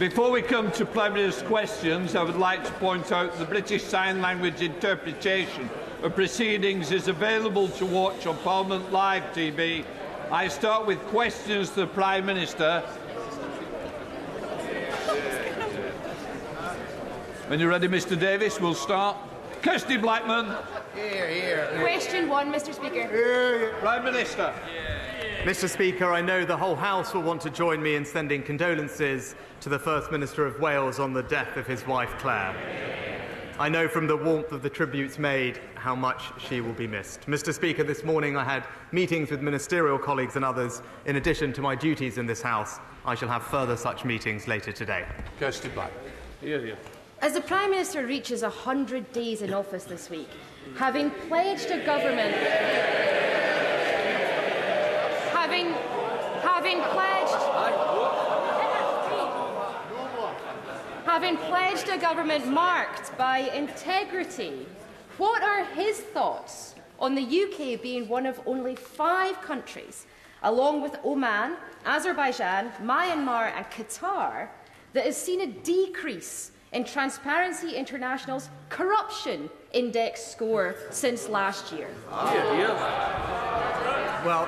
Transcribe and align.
Before 0.00 0.30
we 0.30 0.40
come 0.40 0.72
to 0.72 0.86
Prime 0.86 1.12
Minister's 1.12 1.46
questions, 1.46 2.14
I 2.16 2.22
would 2.22 2.38
like 2.38 2.64
to 2.64 2.72
point 2.72 3.12
out 3.12 3.38
the 3.38 3.44
British 3.44 3.84
Sign 3.84 4.22
Language 4.22 4.62
interpretation 4.62 5.68
of 6.02 6.14
proceedings 6.14 6.90
is 6.90 7.08
available 7.08 7.68
to 7.68 7.84
watch 7.84 8.26
on 8.26 8.38
Parliament 8.38 8.90
Live 8.90 9.24
TV. 9.34 9.84
I 10.32 10.48
start 10.48 10.86
with 10.86 10.98
questions 11.08 11.68
to 11.72 11.80
the 11.80 11.86
Prime 11.86 12.24
Minister. 12.24 12.80
When 17.48 17.60
you're 17.60 17.68
ready, 17.68 17.86
Mr 17.86 18.18
Davis, 18.18 18.58
we'll 18.58 18.72
start. 18.72 19.18
Kirsty 19.60 19.98
Blackman. 19.98 20.56
Here, 20.94 21.28
here. 21.28 21.78
Question 21.78 22.26
one, 22.26 22.50
Mr 22.50 22.72
Speaker. 22.72 23.74
Prime 23.80 24.04
Minister. 24.04 24.54
Mr 25.44 25.66
Speaker, 25.70 26.12
I 26.12 26.20
know 26.20 26.44
the 26.44 26.56
whole 26.56 26.76
House 26.76 27.14
will 27.14 27.22
want 27.22 27.40
to 27.40 27.48
join 27.48 27.82
me 27.82 27.94
in 27.94 28.04
sending 28.04 28.42
condolences 28.42 29.34
to 29.60 29.70
the 29.70 29.78
First 29.78 30.12
Minister 30.12 30.44
of 30.44 30.60
Wales 30.60 30.98
on 30.98 31.14
the 31.14 31.22
death 31.22 31.56
of 31.56 31.66
his 31.66 31.86
wife 31.86 32.10
Claire. 32.18 32.54
I 33.58 33.70
know 33.70 33.88
from 33.88 34.06
the 34.06 34.18
warmth 34.18 34.52
of 34.52 34.60
the 34.60 34.68
tributes 34.68 35.18
made 35.18 35.58
how 35.76 35.94
much 35.94 36.24
she 36.38 36.60
will 36.60 36.74
be 36.74 36.86
missed. 36.86 37.22
Mr 37.22 37.54
Speaker, 37.54 37.82
this 37.82 38.04
morning 38.04 38.36
I 38.36 38.44
had 38.44 38.66
meetings 38.92 39.30
with 39.30 39.40
ministerial 39.40 39.98
colleagues 39.98 40.36
and 40.36 40.44
others. 40.44 40.82
In 41.06 41.16
addition 41.16 41.54
to 41.54 41.62
my 41.62 41.74
duties 41.74 42.18
in 42.18 42.26
this 42.26 42.42
House, 42.42 42.78
I 43.06 43.14
shall 43.14 43.30
have 43.30 43.42
further 43.42 43.78
such 43.78 44.04
meetings 44.04 44.46
later 44.46 44.72
today. 44.72 45.06
Kirsty 45.38 45.70
Black. 45.70 45.92
Here, 46.42 46.60
here. 46.60 46.76
As 47.22 47.32
the 47.32 47.40
Prime 47.40 47.70
Minister 47.70 48.06
reaches 48.06 48.42
100 48.42 49.10
days 49.12 49.40
in 49.40 49.54
office 49.54 49.84
this 49.84 50.10
week, 50.10 50.28
having 50.76 51.10
pledged 51.10 51.70
a 51.70 51.82
government. 51.86 52.36
Having. 56.42 56.80
pledged. 56.80 57.90
having 61.04 61.36
pledged 61.36 61.88
a 61.88 61.98
government 61.98 62.46
marked 62.46 63.16
by 63.18 63.38
integrity, 63.54 64.66
what 65.18 65.42
are 65.42 65.64
his 65.64 65.98
thoughts 65.98 66.74
on 66.98 67.14
the 67.14 67.22
UK 67.42 67.82
being 67.82 68.08
one 68.08 68.26
of 68.26 68.40
only 68.46 68.76
five 68.76 69.40
countries, 69.42 70.06
along 70.44 70.82
with 70.82 70.96
Oman, 71.04 71.56
Azerbaijan, 71.84 72.70
Myanmar, 72.82 73.52
and 73.56 73.66
Qatar, 73.66 74.48
that 74.92 75.04
has 75.04 75.16
seen 75.16 75.40
a 75.40 75.46
decrease 75.46 76.52
in 76.72 76.84
Transparency 76.84 77.74
International's 77.74 78.48
corruption 78.68 79.50
index 79.72 80.24
score 80.24 80.76
since 80.90 81.28
last 81.28 81.72
year? 81.72 81.88
Well, 84.24 84.46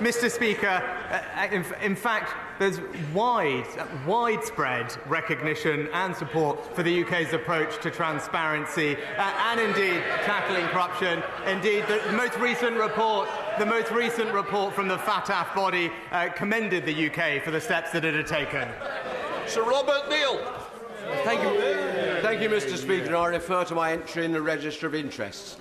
Mr. 0.00 0.30
Speaker, 0.30 0.82
uh, 1.10 1.48
in, 1.52 1.64
in 1.80 1.94
fact, 1.94 2.34
there's 2.58 2.80
wide, 3.12 3.66
widespread 4.06 4.96
recognition 5.06 5.88
and 5.92 6.14
support 6.14 6.74
for 6.74 6.82
the 6.82 7.04
UK's 7.04 7.32
approach 7.32 7.80
to 7.80 7.90
transparency 7.90 8.96
uh, 9.16 9.32
and 9.50 9.60
indeed 9.60 10.02
tackling 10.24 10.66
corruption. 10.66 11.22
Indeed, 11.46 11.84
the 11.86 12.12
most 12.12 12.36
recent 12.38 12.76
report, 12.76 13.28
the 13.58 13.66
most 13.66 13.90
recent 13.92 14.32
report 14.32 14.74
from 14.74 14.88
the 14.88 14.98
FATF 14.98 15.54
body 15.54 15.90
uh, 16.10 16.28
commended 16.30 16.84
the 16.84 17.08
UK 17.08 17.42
for 17.42 17.50
the 17.50 17.60
steps 17.60 17.92
that 17.92 18.04
it 18.04 18.14
had 18.14 18.26
taken. 18.26 18.68
Sir 19.46 19.62
Robert 19.62 20.08
Neill. 20.08 20.40
Thank 21.22 21.42
you, 21.42 22.20
thank 22.22 22.42
you, 22.42 22.48
Mr. 22.48 22.76
Speaker. 22.76 23.14
I 23.14 23.28
refer 23.28 23.64
to 23.64 23.74
my 23.74 23.92
entry 23.92 24.24
in 24.24 24.32
the 24.32 24.42
Register 24.42 24.86
of 24.86 24.94
Interests. 24.94 25.56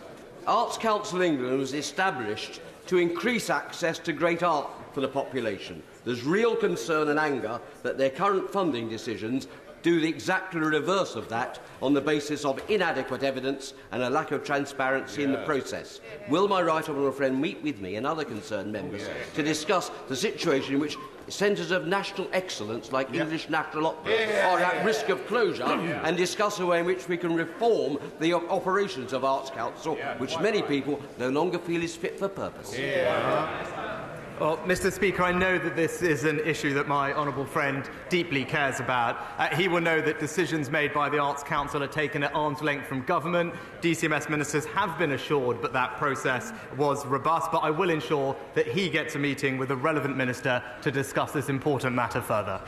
Arts 0.48 0.78
Council 0.78 1.22
England 1.22 1.58
was 1.58 1.74
established 1.74 2.60
to 2.88 2.98
increase 2.98 3.50
access 3.50 4.00
to 4.00 4.14
great 4.14 4.44
art 4.44 4.70
for 4.94 5.02
the 5.02 5.08
population. 5.08 5.82
There's 6.06 6.24
real 6.24 6.56
concern 6.56 7.10
and 7.10 7.20
anger 7.20 7.60
that 7.82 7.98
their 7.98 8.10
current 8.10 8.52
funding 8.52 8.90
decisions 8.90 9.48
do 9.84 10.00
the 10.00 10.08
exactly 10.08 10.60
reverse 10.60 11.16
of 11.16 11.30
that 11.30 11.60
on 11.82 11.94
the 11.94 12.02
basis 12.02 12.46
of 12.46 12.60
inadequate 12.70 13.22
evidence 13.22 13.74
and 13.92 14.02
a 14.02 14.10
lack 14.10 14.32
of 14.32 14.44
transparency 14.44 15.24
in 15.24 15.32
the 15.32 15.44
process. 15.46 16.00
Will 16.30 16.48
my 16.48 16.62
right 16.62 16.88
honourable 16.88 17.12
friend 17.12 17.40
meet 17.40 17.62
with 17.62 17.80
me 17.80 17.96
and 17.96 18.08
other 18.08 18.24
concerned 18.24 18.72
members 18.72 19.08
to 19.36 19.44
discuss 19.44 19.92
the 20.08 20.16
situation 20.16 20.76
in 20.76 20.80
which 20.80 20.98
centres 21.28 21.72
of 21.72 21.88
national 21.88 22.28
excellence 22.34 22.92
like. 22.92 23.14
English 23.14 23.50
National 23.50 23.88
Opera 23.88 24.14
yeah. 24.14 24.50
are 24.50 24.60
at 24.60 24.86
risk 24.86 25.10
of 25.10 25.26
closure 25.28 25.64
and 25.64 26.18
discuss 26.18 26.60
a 26.60 26.66
way 26.66 26.80
in 26.80 26.86
which 26.86 27.08
we 27.08 27.16
can 27.16 27.34
reform 27.36 27.98
the 28.20 28.34
operations 28.34 29.14
of 29.14 29.24
Arts 29.24 29.50
Council, 29.50 29.96
which 30.18 30.38
many 30.40 30.62
people 30.62 31.02
no 31.20 31.30
longer 31.30 31.60
feel 31.60 31.84
is 31.84 31.96
fit 31.96 32.18
for 32.18 32.28
purpose? 32.28 32.74
Uh-huh. 32.74 33.93
Well, 34.40 34.58
Mr. 34.66 34.92
Speaker, 34.92 35.22
I 35.22 35.32
know 35.32 35.60
that 35.60 35.76
this 35.76 36.02
is 36.02 36.24
an 36.24 36.40
issue 36.40 36.74
that 36.74 36.88
my 36.88 37.14
honourable 37.14 37.46
friend 37.46 37.88
deeply 38.10 38.44
cares 38.44 38.80
about. 38.80 39.28
Uh, 39.38 39.56
he 39.56 39.68
will 39.68 39.80
know 39.80 40.02
that 40.02 40.20
decisions 40.20 40.72
made 40.72 40.92
by 40.92 41.08
the 41.08 41.20
Arts 41.20 41.44
Council 41.44 41.84
are 41.84 41.88
taken 41.88 42.24
at 42.24 42.34
arm's 42.34 42.64
length 42.64 42.88
from 42.88 43.04
government. 43.04 43.54
DCMS 43.82 44.32
ministers 44.32 44.66
have 44.66 44.98
been 44.98 45.12
assured 45.12 45.62
that 45.62 45.72
that 45.74 45.98
process 45.98 46.52
was 46.78 47.06
robust, 47.06 47.52
but 47.52 47.60
I 47.60 47.70
will 47.70 47.92
ensure 47.92 48.36
that 48.56 48.68
he 48.68 48.90
gets 48.90 49.14
a 49.14 49.20
meeting 49.20 49.60
with 49.60 49.70
the 49.70 49.78
relevant 49.78 50.18
minister 50.18 50.64
to 50.82 50.90
discuss 50.90 51.32
this 51.32 51.50
important 51.50 51.96
matter 51.96 52.20
further. 52.20 52.60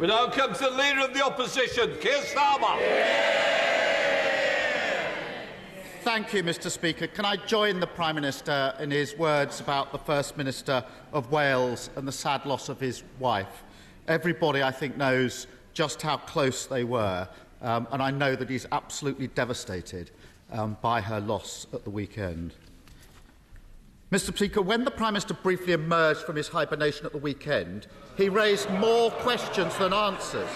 We 0.00 0.06
now 0.06 0.30
come 0.30 0.54
to 0.54 0.60
the 0.60 0.70
Leader 0.70 1.00
of 1.00 1.12
the 1.12 1.22
Opposition, 1.22 1.94
Keir 2.00 2.22
Starmer. 2.22 2.78
Thank 6.02 6.32
you, 6.32 6.42
Mr 6.42 6.70
Speaker. 6.70 7.06
Can 7.08 7.26
I 7.26 7.36
join 7.36 7.78
the 7.78 7.86
Prime 7.86 8.14
Minister 8.14 8.72
in 8.80 8.90
his 8.90 9.18
words 9.18 9.60
about 9.60 9.92
the 9.92 9.98
First 9.98 10.38
Minister 10.38 10.82
of 11.12 11.30
Wales 11.30 11.90
and 11.94 12.08
the 12.08 12.12
sad 12.12 12.46
loss 12.46 12.70
of 12.70 12.80
his 12.80 13.02
wife? 13.18 13.64
Everybody, 14.08 14.62
I 14.62 14.70
think, 14.70 14.96
knows 14.96 15.46
just 15.74 16.00
how 16.00 16.16
close 16.16 16.64
they 16.64 16.84
were, 16.84 17.28
um, 17.60 17.86
and 17.92 18.02
I 18.02 18.10
know 18.10 18.34
that 18.34 18.48
he's 18.48 18.64
absolutely 18.72 19.26
devastated 19.26 20.10
um, 20.50 20.78
by 20.80 21.02
her 21.02 21.20
loss 21.20 21.66
at 21.74 21.84
the 21.84 21.90
weekend. 21.90 22.54
Mr 24.12 24.34
Speaker, 24.34 24.60
when 24.60 24.82
the 24.82 24.90
Prime 24.90 25.12
Minister 25.12 25.34
briefly 25.34 25.72
emerged 25.72 26.22
from 26.22 26.34
his 26.34 26.48
hibernation 26.48 27.06
at 27.06 27.12
the 27.12 27.18
weekend, 27.18 27.86
he 28.16 28.28
raised 28.28 28.68
more 28.70 29.12
questions 29.12 29.76
than 29.76 29.92
answers. 29.92 30.48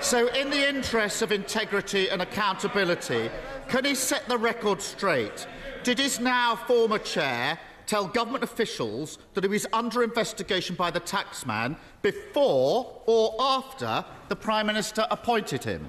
So, 0.00 0.26
in 0.28 0.50
the 0.50 0.68
interests 0.68 1.22
of 1.22 1.30
integrity 1.30 2.08
and 2.08 2.20
accountability, 2.20 3.30
can 3.68 3.84
he 3.84 3.94
set 3.94 4.28
the 4.28 4.36
record 4.36 4.82
straight? 4.82 5.46
Did 5.84 6.00
his 6.00 6.18
now 6.18 6.56
former 6.56 6.98
chair 6.98 7.60
tell 7.86 8.08
government 8.08 8.42
officials 8.42 9.18
that 9.34 9.44
he 9.44 9.48
was 9.48 9.68
under 9.72 10.02
investigation 10.02 10.74
by 10.74 10.90
the 10.90 11.00
taxman 11.00 11.76
before 12.02 13.02
or 13.06 13.36
after 13.38 14.04
the 14.28 14.36
Prime 14.36 14.66
Minister 14.66 15.06
appointed 15.12 15.62
him? 15.62 15.88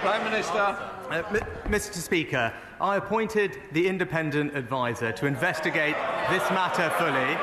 Prime 0.00 0.24
Minister. 0.24 0.58
Uh, 0.58 1.22
Mr. 1.68 1.94
Speaker, 1.94 2.52
I 2.80 2.96
appointed 2.96 3.60
the 3.72 3.88
independent 3.88 4.56
advisor 4.56 5.10
to 5.10 5.26
investigate 5.26 5.96
this 6.30 6.48
matter 6.50 6.88
fully. 6.90 7.36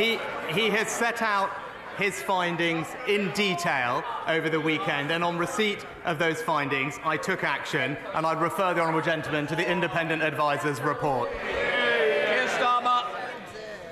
He, 0.00 0.20
he 0.52 0.70
has 0.70 0.88
set 0.88 1.20
out 1.20 1.50
his 1.98 2.22
findings 2.22 2.86
in 3.08 3.32
detail 3.32 4.04
over 4.28 4.48
the 4.48 4.60
weekend, 4.60 5.10
and 5.10 5.24
on 5.24 5.36
receipt 5.36 5.84
of 6.04 6.18
those 6.18 6.42
findings, 6.42 7.00
I 7.04 7.16
took 7.16 7.42
action, 7.42 7.96
and 8.14 8.24
I'd 8.24 8.40
refer 8.40 8.72
the 8.74 8.82
Honourable 8.82 9.02
Gentleman 9.02 9.46
to 9.48 9.56
the 9.56 9.68
independent 9.68 10.22
advisor's 10.22 10.80
report. 10.80 11.30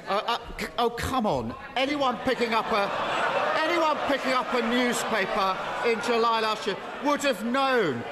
Uh, 0.06 0.21
uh, 0.26 0.38
c- 0.60 0.66
oh, 0.78 0.91
come 0.91 1.26
on. 1.26 1.54
Anyone 1.76 2.16
picking 2.19 2.53
up 2.53 2.71
a. 2.71 2.91
Anyone 3.59 3.97
picking 4.06 4.32
up 4.32 4.53
a 4.53 4.60
newspaper 4.69 5.56
in 5.86 6.00
July 6.03 6.41
last 6.41 6.66
year 6.66 6.76
would 7.04 7.22
have 7.22 7.42
known 7.44 8.04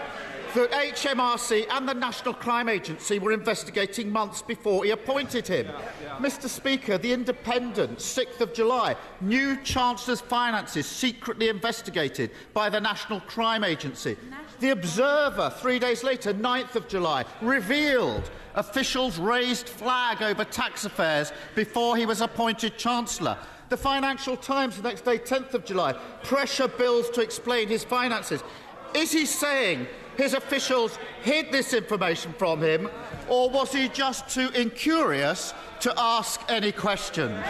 that 0.55 0.71
HMRC 0.71 1.67
and 1.71 1.89
the 1.89 1.95
National 1.95 2.35
Crime 2.35 2.69
Agency 2.69 3.19
were 3.19 3.33
investigating 3.33 4.11
months 4.11 4.43
before 4.43 4.85
he 4.85 4.91
appointed 4.91 5.47
him. 5.47 5.67
Mr. 6.19 6.49
Speaker, 6.49 6.99
The 6.99 7.13
Independent, 7.13 7.99
6th 7.99 8.41
of 8.41 8.53
July, 8.53 8.97
new 9.21 9.57
Chancellor's 9.63 10.21
finances 10.21 10.87
secretly 10.87 11.49
investigated 11.49 12.31
by 12.53 12.69
the 12.69 12.81
National 12.81 13.21
Crime 13.21 13.65
Agency. 13.65 14.17
The 14.61 14.71
Observer, 14.71 15.55
three 15.59 15.79
days 15.79 16.05
later, 16.05 16.35
9th 16.35 16.77
of 16.77 16.89
July, 16.89 17.25
revealed 17.41 18.31
officials 18.55 19.19
raised 19.19 19.69
flag 19.69 20.23
over 20.23 20.45
tax 20.45 20.85
affairs 20.85 21.33
before 21.55 21.97
he 21.97 22.05
was 22.05 22.21
appointed 22.21 22.77
Chancellor. 22.77 23.39
The 23.71 23.77
Financial 23.79 24.37
Times, 24.37 24.77
the 24.77 24.83
next 24.83 25.07
day, 25.07 25.17
10th 25.17 25.55
of 25.55 25.65
July, 25.65 25.95
pressure 26.23 26.69
bills 26.69 27.09
to 27.11 27.23
explain 27.23 27.69
his 27.69 27.85
finances. 27.85 28.45
Is 28.95 29.13
he 29.13 29.25
saying 29.25 29.87
his 30.17 30.35
officials 30.35 30.99
hid 31.23 31.51
this 31.53 31.75
information 31.75 32.33
from 32.35 32.63
him, 32.63 32.89
or 33.29 33.51
was 33.51 33.73
he 33.73 33.89
just 33.89 34.29
too 34.29 34.49
incurious 34.55 35.55
to 35.81 35.93
ask 35.97 36.41
any 36.49 36.73
questions? 36.73 37.43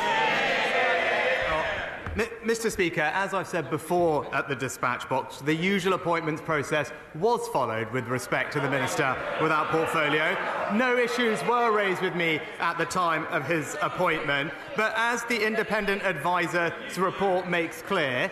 Mr. 2.44 2.70
Speaker, 2.70 3.10
as 3.14 3.32
I've 3.32 3.46
said 3.46 3.70
before 3.70 4.26
at 4.34 4.46
the 4.46 4.54
dispatch 4.54 5.08
box, 5.08 5.38
the 5.40 5.54
usual 5.54 5.94
appointments 5.94 6.42
process 6.42 6.92
was 7.14 7.48
followed 7.48 7.90
with 7.90 8.06
respect 8.06 8.52
to 8.52 8.60
the 8.60 8.68
Minister 8.68 9.16
without 9.40 9.68
portfolio. 9.68 10.36
No 10.74 10.98
issues 10.98 11.42
were 11.44 11.72
raised 11.72 12.02
with 12.02 12.14
me 12.14 12.38
at 12.58 12.76
the 12.76 12.84
time 12.84 13.24
of 13.30 13.46
his 13.46 13.78
appointment, 13.80 14.52
but 14.76 14.92
as 14.96 15.24
the 15.24 15.46
independent 15.46 16.02
advisor's 16.02 16.72
report 16.98 17.48
makes 17.48 17.80
clear, 17.80 18.30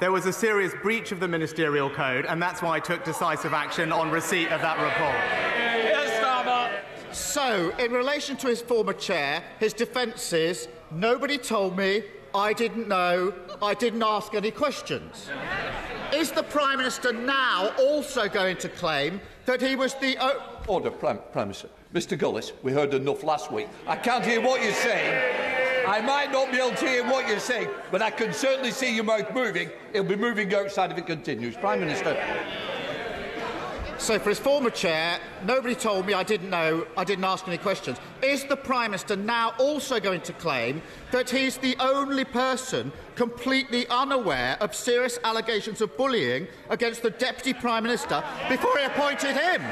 there 0.00 0.12
was 0.12 0.26
a 0.26 0.32
serious 0.32 0.72
breach 0.82 1.12
of 1.12 1.20
the 1.20 1.28
ministerial 1.28 1.88
code, 1.90 2.26
and 2.26 2.40
that's 2.42 2.62
why 2.62 2.76
I 2.76 2.80
took 2.80 3.04
decisive 3.04 3.52
action 3.52 3.92
on 3.92 4.10
receipt 4.10 4.48
of 4.50 4.60
that 4.60 4.76
report. 4.78 5.14
Yes, 5.84 6.10
Starmer. 6.20 7.14
So, 7.14 7.70
in 7.78 7.92
relation 7.92 8.36
to 8.38 8.48
his 8.48 8.60
former 8.60 8.92
chair, 8.92 9.42
his 9.60 9.72
defence 9.72 10.32
is 10.32 10.68
nobody 10.90 11.38
told 11.38 11.76
me, 11.76 12.02
I 12.34 12.52
didn't 12.52 12.88
know, 12.88 13.32
I 13.62 13.74
didn't 13.74 14.02
ask 14.02 14.34
any 14.34 14.50
questions. 14.50 15.30
Is 16.12 16.32
the 16.32 16.42
Prime 16.42 16.78
Minister 16.78 17.12
now 17.12 17.72
also 17.78 18.28
going 18.28 18.56
to 18.58 18.68
claim 18.68 19.20
that 19.46 19.60
he 19.60 19.76
was 19.76 19.94
the. 19.94 20.16
O- 20.20 20.42
Order, 20.66 20.90
Prime, 20.90 21.18
Prime 21.32 21.48
Minister. 21.48 21.68
Mr 21.92 22.18
Gullis, 22.18 22.52
we 22.62 22.72
heard 22.72 22.92
enough 22.94 23.22
last 23.22 23.52
week. 23.52 23.68
I 23.86 23.94
can't 23.96 24.24
hear 24.24 24.40
what 24.40 24.62
you're 24.62 24.72
saying. 24.72 25.63
I 25.86 26.00
might 26.00 26.32
not 26.32 26.50
be 26.50 26.58
able 26.58 26.76
to 26.76 26.86
hear 26.86 27.04
what 27.04 27.28
you're 27.28 27.38
saying, 27.38 27.68
but 27.90 28.02
I 28.02 28.10
can 28.10 28.32
certainly 28.32 28.70
see 28.70 28.94
your 28.94 29.04
mouth 29.04 29.32
moving. 29.34 29.70
It'll 29.92 30.06
be 30.06 30.16
moving 30.16 30.54
outside 30.54 30.90
if 30.90 30.98
it 30.98 31.06
continues. 31.06 31.56
Prime 31.56 31.80
Minister. 31.80 32.16
So, 33.98 34.18
for 34.18 34.30
his 34.30 34.38
former 34.38 34.70
chair, 34.70 35.18
nobody 35.44 35.74
told 35.74 36.06
me, 36.06 36.14
I 36.14 36.24
didn't 36.24 36.50
know, 36.50 36.86
I 36.96 37.04
didn't 37.04 37.24
ask 37.24 37.46
any 37.46 37.58
questions. 37.58 37.96
Is 38.22 38.44
the 38.44 38.56
Prime 38.56 38.90
Minister 38.90 39.16
now 39.16 39.54
also 39.58 40.00
going 40.00 40.20
to 40.22 40.32
claim 40.32 40.82
that 41.10 41.30
he's 41.30 41.56
the 41.58 41.76
only 41.78 42.24
person 42.24 42.92
completely 43.14 43.86
unaware 43.88 44.56
of 44.60 44.74
serious 44.74 45.18
allegations 45.24 45.80
of 45.80 45.96
bullying 45.96 46.48
against 46.70 47.02
the 47.02 47.10
Deputy 47.10 47.54
Prime 47.54 47.84
Minister 47.84 48.22
before 48.48 48.76
he 48.78 48.84
appointed 48.84 49.36
him? 49.36 49.62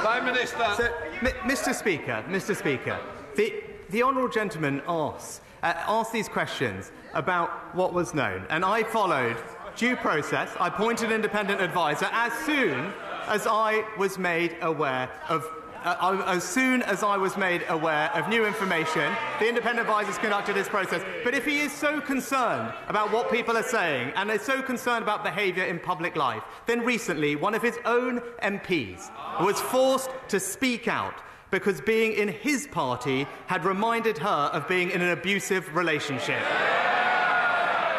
Prime 0.00 0.24
Minister. 0.24 0.66
So, 0.76 0.92
M- 1.20 1.48
Mr. 1.48 1.74
Speaker, 1.74 2.24
Mr. 2.28 2.56
Speaker, 2.56 2.98
the, 3.36 3.63
the 3.94 4.02
honourable 4.02 4.28
gentleman 4.28 4.82
asks, 4.88 5.40
uh, 5.62 5.72
asked 5.86 6.12
these 6.12 6.28
questions 6.28 6.90
about 7.12 7.48
what 7.76 7.94
was 7.94 8.12
known, 8.12 8.44
and 8.50 8.64
I 8.64 8.82
followed 8.82 9.36
due 9.76 9.94
process. 9.94 10.50
I 10.58 10.66
appointed 10.66 11.10
an 11.10 11.14
independent 11.14 11.60
advisor 11.60 12.08
as 12.10 12.32
soon 12.44 12.92
as 13.28 13.46
I 13.46 13.84
was 13.96 14.18
made 14.18 14.56
aware 14.62 15.08
of. 15.28 15.48
Uh, 15.84 16.24
as 16.26 16.42
soon 16.42 16.80
as 16.82 17.02
I 17.02 17.18
was 17.18 17.36
made 17.36 17.62
aware 17.68 18.10
of 18.14 18.28
new 18.30 18.46
information, 18.46 19.14
the 19.38 19.46
independent 19.46 19.86
advisors 19.86 20.16
conducted 20.16 20.56
this 20.56 20.66
process. 20.66 21.02
But 21.22 21.34
if 21.34 21.44
he 21.44 21.60
is 21.60 21.72
so 21.72 22.00
concerned 22.00 22.72
about 22.88 23.12
what 23.12 23.30
people 23.30 23.54
are 23.54 23.62
saying 23.62 24.12
and 24.16 24.30
is 24.30 24.40
so 24.40 24.62
concerned 24.62 25.02
about 25.02 25.22
behaviour 25.22 25.64
in 25.64 25.78
public 25.78 26.16
life, 26.16 26.42
then 26.64 26.80
recently 26.80 27.36
one 27.36 27.54
of 27.54 27.60
his 27.60 27.78
own 27.84 28.20
MPs 28.42 29.10
was 29.44 29.60
forced 29.60 30.08
to 30.28 30.40
speak 30.40 30.88
out 30.88 31.22
because 31.54 31.80
being 31.80 32.14
in 32.14 32.26
his 32.26 32.66
party 32.66 33.28
had 33.46 33.64
reminded 33.64 34.18
her 34.18 34.50
of 34.52 34.66
being 34.66 34.90
in 34.90 35.00
an 35.00 35.10
abusive 35.10 35.72
relationship. 35.76 36.42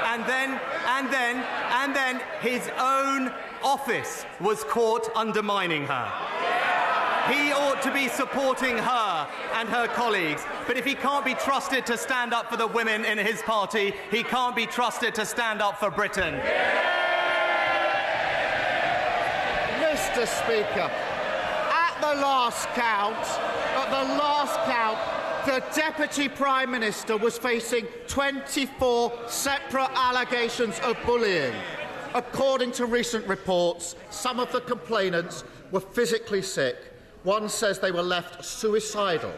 And 0.04 0.26
then, 0.26 0.60
and 0.88 1.10
then, 1.10 1.38
and 1.72 1.96
then 1.96 2.22
his 2.42 2.70
own 2.78 3.32
office 3.64 4.26
was 4.42 4.66
caught 4.66 5.10
undermining 5.16 5.86
her. 5.86 6.12
He 7.32 7.54
ought 7.54 7.82
to 7.84 7.94
be 7.94 8.10
supporting 8.10 8.78
her 8.78 9.28
and 9.54 9.70
her 9.70 9.88
colleagues. 9.88 10.44
But 10.68 10.76
if 10.76 10.84
he 10.84 10.94
can't 10.94 11.24
be 11.24 11.36
trusted 11.36 11.86
to 11.86 11.98
stand 11.98 12.34
up 12.34 12.52
for 12.52 12.58
the 12.58 12.68
women 12.68 13.06
in 13.06 13.18
his 13.18 13.42
party, 13.42 13.94
he 14.12 14.22
can't 14.22 14.56
be 14.56 14.66
trusted 14.66 15.16
to 15.16 15.26
stand 15.26 15.62
up 15.62 15.80
for 15.80 15.90
Britain. 15.90 16.36
Mr. 19.80 20.28
Speaker, 20.28 20.92
the 22.14 22.22
last 22.22 22.68
count, 22.70 23.18
at 23.18 23.90
the 23.90 24.14
last 24.14 24.56
count, 24.66 24.98
the 25.46 25.64
Deputy 25.74 26.30
Prime 26.30 26.70
Minister 26.70 27.18
was 27.18 27.38
facing 27.38 27.88
24 28.08 29.12
separate 29.28 29.90
allegations 29.96 30.80
of 30.82 30.98
bullying. 31.04 31.54
According 32.14 32.74
to 32.74 32.86
recent 32.86 33.26
reports, 33.28 33.96
some 34.12 34.40
of 34.40 34.52
the 34.52 34.62
complainants 34.62 35.44
were 35.72 35.80
physically 35.80 36.44
sick. 36.44 36.78
One 37.24 37.50
says 37.50 37.80
they 37.80 37.92
were 37.92 38.04
left 38.04 38.46
suicidal. 38.46 39.34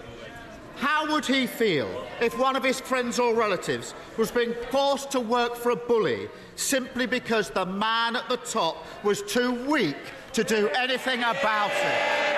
How 0.75 1.09
would 1.11 1.25
he 1.25 1.47
feel 1.47 2.05
if 2.19 2.37
one 2.37 2.57
of 2.57 2.63
his 2.63 2.81
friends 2.81 3.17
or 3.17 3.33
relatives 3.33 3.93
was 4.17 4.29
being 4.29 4.53
forced 4.71 5.09
to 5.11 5.21
work 5.21 5.55
for 5.55 5.69
a 5.69 5.75
bully 5.75 6.27
simply 6.57 7.05
because 7.05 7.49
the 7.49 7.65
man 7.65 8.17
at 8.17 8.27
the 8.27 8.37
top 8.37 8.85
was 9.03 9.21
too 9.21 9.53
weak 9.65 9.97
to 10.33 10.43
do 10.43 10.67
anything 10.69 11.21
about 11.21 11.71
it? 11.71 12.36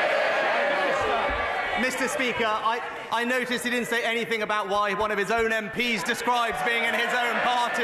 Mr. 1.80 2.10
Speaker, 2.10 2.44
I, 2.46 2.82
I 3.10 3.24
noticed 3.24 3.64
he 3.64 3.70
didn't 3.70 3.88
say 3.88 4.04
anything 4.04 4.42
about 4.42 4.68
why 4.68 4.94
one 4.94 5.12
of 5.12 5.18
his 5.18 5.32
own 5.32 5.52
MPs 5.52 6.04
describes 6.04 6.58
being 6.66 6.84
in 6.84 6.94
his 6.94 7.08
own 7.14 7.36
party. 7.40 7.84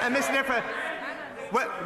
And 0.00 0.14
Mr. 0.14 0.32
Niffer, 0.32 0.62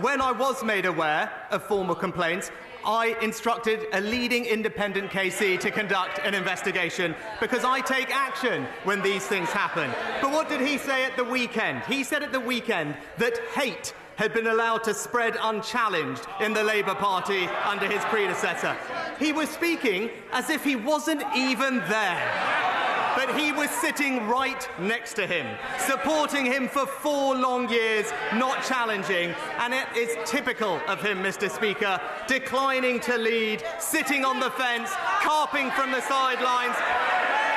when 0.02 0.20
I 0.20 0.32
was 0.32 0.62
made 0.62 0.84
aware 0.84 1.32
of 1.50 1.62
formal 1.62 1.94
complaints, 1.94 2.50
I 2.84 3.16
instructed 3.22 3.86
a 3.94 4.02
leading 4.02 4.44
independent 4.44 5.10
KC 5.10 5.58
to 5.60 5.70
conduct 5.70 6.18
an 6.18 6.34
investigation 6.34 7.14
because 7.40 7.64
I 7.64 7.80
take 7.80 8.14
action 8.14 8.66
when 8.84 9.00
these 9.00 9.26
things 9.26 9.48
happen. 9.48 9.90
But 10.20 10.30
what 10.30 10.50
did 10.50 10.60
he 10.60 10.76
say 10.76 11.04
at 11.06 11.16
the 11.16 11.24
weekend? 11.24 11.84
He 11.84 12.04
said 12.04 12.22
at 12.22 12.32
the 12.32 12.40
weekend 12.40 12.96
that 13.16 13.38
hate 13.54 13.94
had 14.18 14.34
been 14.34 14.48
allowed 14.48 14.82
to 14.82 14.92
spread 14.92 15.36
unchallenged 15.40 16.26
in 16.40 16.52
the 16.52 16.62
Labour 16.62 16.94
Party 16.94 17.46
under 17.64 17.86
his 17.86 18.04
predecessor. 18.06 18.76
He 19.18 19.32
was 19.32 19.48
speaking 19.48 20.10
as 20.32 20.50
if 20.50 20.64
he 20.64 20.74
wasn't 20.74 21.22
even 21.36 21.78
there 21.88 22.58
but 23.16 23.36
he 23.36 23.50
was 23.50 23.68
sitting 23.68 24.28
right 24.28 24.68
next 24.78 25.14
to 25.14 25.26
him, 25.26 25.44
supporting 25.80 26.46
him 26.46 26.68
for 26.68 26.86
four 26.86 27.34
long 27.34 27.68
years, 27.68 28.06
not 28.34 28.62
challenging. 28.62 29.34
And 29.58 29.74
it 29.74 29.88
is 29.96 30.16
typical 30.24 30.80
of 30.86 31.02
him, 31.02 31.18
Mr. 31.18 31.50
Speaker, 31.50 32.00
declining 32.28 33.00
to 33.00 33.18
lead, 33.18 33.64
sitting 33.80 34.24
on 34.24 34.38
the 34.38 34.50
fence, 34.50 34.92
carping 35.20 35.68
from 35.72 35.90
the 35.90 36.00
sidelines, 36.02 36.76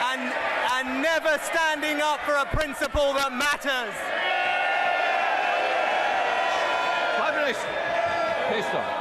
and, 0.09 0.33
and 0.73 1.03
never 1.03 1.37
standing 1.43 2.01
up 2.01 2.21
for 2.21 2.33
a 2.33 2.45
principle 2.45 3.13
that 3.13 3.31
matters. 3.31 4.20
Fabulous. 7.31 7.57
Pissed 8.49 8.75
off. 8.75 8.97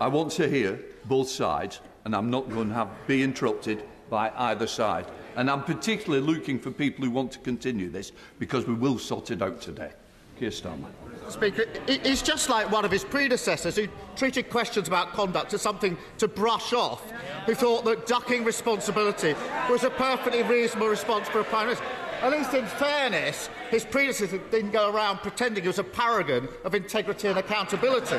I 0.00 0.08
want 0.08 0.32
to 0.32 0.48
hear 0.48 0.78
both 1.04 1.28
sides, 1.28 1.80
and 2.04 2.14
I'm 2.14 2.30
not 2.30 2.48
going 2.50 2.68
to 2.68 2.74
have, 2.74 2.88
be 3.06 3.22
interrupted 3.22 3.84
by 4.08 4.30
either 4.36 4.66
side. 4.66 5.06
And 5.36 5.50
I'm 5.50 5.62
particularly 5.62 6.26
looking 6.26 6.58
for 6.58 6.70
people 6.70 7.04
who 7.04 7.10
want 7.10 7.32
to 7.32 7.38
continue 7.38 7.88
this 7.88 8.12
because 8.38 8.66
we 8.66 8.74
will 8.74 8.98
sort 8.98 9.30
it 9.30 9.40
out 9.40 9.60
today. 9.60 9.92
Keir 10.38 10.50
Starmer. 10.50 10.88
Speaker, 11.28 11.64
he's 11.86 12.22
just 12.22 12.48
like 12.48 12.70
one 12.72 12.84
of 12.84 12.90
his 12.90 13.04
predecessors 13.04 13.76
who 13.76 13.86
treated 14.16 14.50
questions 14.50 14.88
about 14.88 15.12
conduct 15.12 15.54
as 15.54 15.62
something 15.62 15.96
to 16.18 16.26
brush 16.26 16.72
off, 16.72 17.08
who 17.46 17.54
thought 17.54 17.84
that 17.84 18.06
ducking 18.06 18.42
responsibility 18.42 19.34
was 19.70 19.84
a 19.84 19.90
perfectly 19.90 20.42
reasonable 20.42 20.88
response 20.88 21.28
for 21.28 21.40
a 21.40 21.44
Prime 21.44 21.66
Minister. 21.66 21.84
At 22.22 22.32
least 22.32 22.52
in 22.52 22.66
fairness, 22.66 23.48
his 23.70 23.84
predecessor 23.84 24.38
didn't 24.50 24.72
go 24.72 24.92
around 24.92 25.18
pretending 25.18 25.62
he 25.62 25.68
was 25.68 25.78
a 25.78 25.84
paragon 25.84 26.48
of 26.64 26.74
integrity 26.74 27.28
and 27.28 27.38
accountability. 27.38 28.18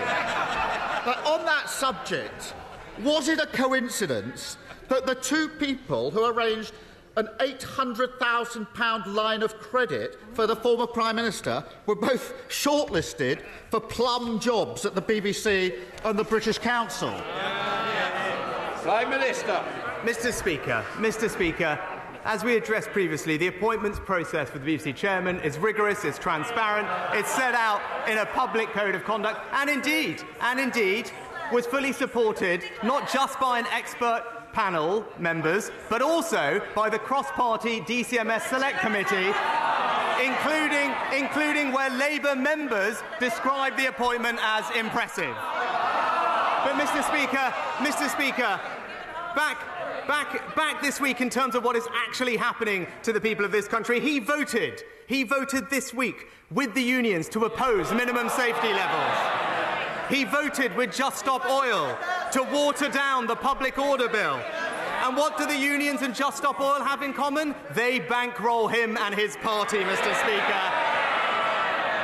but 1.05 1.23
on 1.25 1.45
that 1.45 1.69
subject, 1.69 2.55
was 3.03 3.27
it 3.27 3.39
a 3.39 3.45
coincidence 3.45 4.57
that 4.89 5.05
the 5.05 5.15
two 5.15 5.49
people 5.59 6.09
who 6.09 6.25
arranged 6.25 6.73
an 7.17 7.27
£800,000 7.39 9.13
line 9.13 9.43
of 9.43 9.59
credit 9.59 10.17
for 10.33 10.47
the 10.47 10.55
former 10.55 10.87
Prime 10.87 11.17
Minister 11.17 11.63
were 11.85 11.95
both 11.95 12.33
shortlisted 12.47 13.41
for 13.69 13.79
plum 13.79 14.39
jobs 14.39 14.85
at 14.85 14.95
the 14.95 15.01
BBC 15.01 15.77
and 16.05 16.17
the 16.17 16.23
British 16.23 16.57
Council? 16.57 17.13
Prime 18.81 19.09
Minister. 19.09 19.63
Mr. 20.03 20.33
Speaker, 20.33 20.83
Mr. 20.95 21.29
Speaker, 21.29 21.79
as 22.23 22.43
we 22.43 22.55
addressed 22.55 22.89
previously, 22.89 23.37
the 23.37 23.47
appointments 23.47 23.99
process 23.99 24.49
for 24.49 24.59
the 24.59 24.77
BBC 24.77 24.95
chairman 24.95 25.39
is 25.39 25.57
rigorous, 25.57 26.05
it's 26.05 26.19
transparent, 26.19 26.87
it's 27.13 27.31
set 27.31 27.55
out 27.55 27.81
in 28.07 28.19
a 28.19 28.25
public 28.27 28.69
code 28.69 28.95
of 28.95 29.03
conduct, 29.03 29.39
and 29.53 29.69
indeed, 29.69 30.23
and 30.41 30.59
indeed, 30.59 31.11
was 31.51 31.65
fully 31.65 31.91
supported 31.91 32.63
not 32.83 33.11
just 33.11 33.39
by 33.39 33.59
an 33.59 33.65
expert 33.71 34.23
panel 34.53 35.05
members, 35.17 35.71
but 35.89 36.01
also 36.01 36.61
by 36.75 36.89
the 36.89 36.99
cross-party 36.99 37.81
DCMS 37.81 38.41
Select 38.49 38.79
Committee, 38.79 39.33
including, 40.23 40.93
including 41.17 41.71
where 41.71 41.89
Labour 41.89 42.35
members 42.35 43.01
described 43.19 43.77
the 43.77 43.87
appointment 43.87 44.37
as 44.41 44.69
impressive. 44.75 45.35
But, 46.63 46.73
Mr. 46.75 47.03
Speaker, 47.03 47.53
Mr. 47.77 48.09
Speaker, 48.09 48.59
back 49.35 49.57
back, 50.07 50.55
back 50.55 50.81
this 50.81 50.99
week 50.99 51.21
in 51.21 51.29
terms 51.29 51.55
of 51.55 51.63
what 51.63 51.75
is 51.75 51.87
actually 51.93 52.37
happening 52.37 52.87
to 53.03 53.13
the 53.13 53.21
people 53.21 53.45
of 53.45 53.51
this 53.51 53.67
country. 53.67 53.99
He 53.99 54.19
voted, 54.19 54.83
he 55.07 55.23
voted 55.23 55.69
this 55.69 55.93
week 55.93 56.27
with 56.51 56.73
the 56.73 56.81
unions 56.81 57.29
to 57.29 57.45
oppose 57.45 57.91
minimum 57.93 58.29
safety 58.29 58.69
levels. 58.69 59.17
He 60.09 60.25
voted 60.25 60.75
with 60.75 60.93
Just 60.93 61.19
Stop 61.19 61.45
Oil 61.45 61.97
to 62.33 62.43
water 62.43 62.89
down 62.89 63.27
the 63.27 63.35
public 63.35 63.77
order 63.77 64.09
bill. 64.09 64.41
And 65.03 65.17
what 65.17 65.37
do 65.37 65.45
the 65.45 65.57
unions 65.57 66.01
and 66.01 66.13
Just 66.13 66.37
Stop 66.37 66.59
Oil 66.59 66.83
have 66.83 67.01
in 67.01 67.13
common? 67.13 67.55
They 67.73 67.99
bankroll 67.99 68.67
him 68.67 68.97
and 68.97 69.15
his 69.15 69.37
party, 69.37 69.77
Mr. 69.77 70.15
Speaker. 70.19 70.91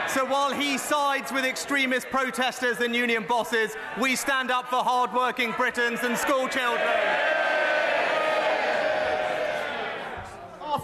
So 0.07 0.25
while 0.25 0.53
he 0.53 0.77
sides 0.77 1.31
with 1.31 1.43
extremist 1.43 2.09
protesters 2.09 2.79
and 2.79 2.95
union 2.95 3.25
bosses, 3.27 3.75
we 3.99 4.15
stand 4.15 4.49
up 4.51 4.67
for 4.69 4.77
hard-working 4.77 5.51
Britons 5.57 5.99
and 6.01 6.17
school 6.17 6.47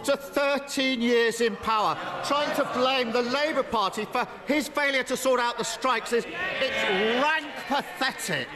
After 0.06 0.18
13 0.18 1.02
years 1.02 1.40
in 1.40 1.56
power, 1.56 1.98
trying 2.26 2.54
to 2.58 2.70
blame 2.74 3.14
the 3.14 3.22
Labour 3.22 3.64
Party 3.64 4.04
for 4.04 4.28
his 4.46 4.68
failure 4.68 5.04
to 5.04 5.16
sort 5.16 5.40
out 5.40 5.58
the 5.58 5.64
strikes 5.64 6.12
is 6.12 6.26
it's 6.60 7.24
rank 7.24 7.48
pathetic. 7.70 8.50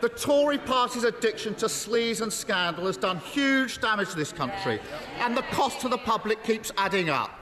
The 0.00 0.08
Tory 0.08 0.56
party's 0.56 1.04
addiction 1.04 1.54
to 1.56 1.66
sleaze 1.66 2.22
and 2.22 2.32
scandal 2.32 2.86
has 2.86 2.96
done 2.96 3.18
huge 3.18 3.82
damage 3.82 4.12
to 4.12 4.16
this 4.16 4.32
country, 4.32 4.80
and 5.18 5.36
the 5.36 5.42
cost 5.42 5.82
to 5.82 5.90
the 5.90 5.98
public 5.98 6.42
keeps 6.42 6.72
adding 6.78 7.10
up. 7.10 7.38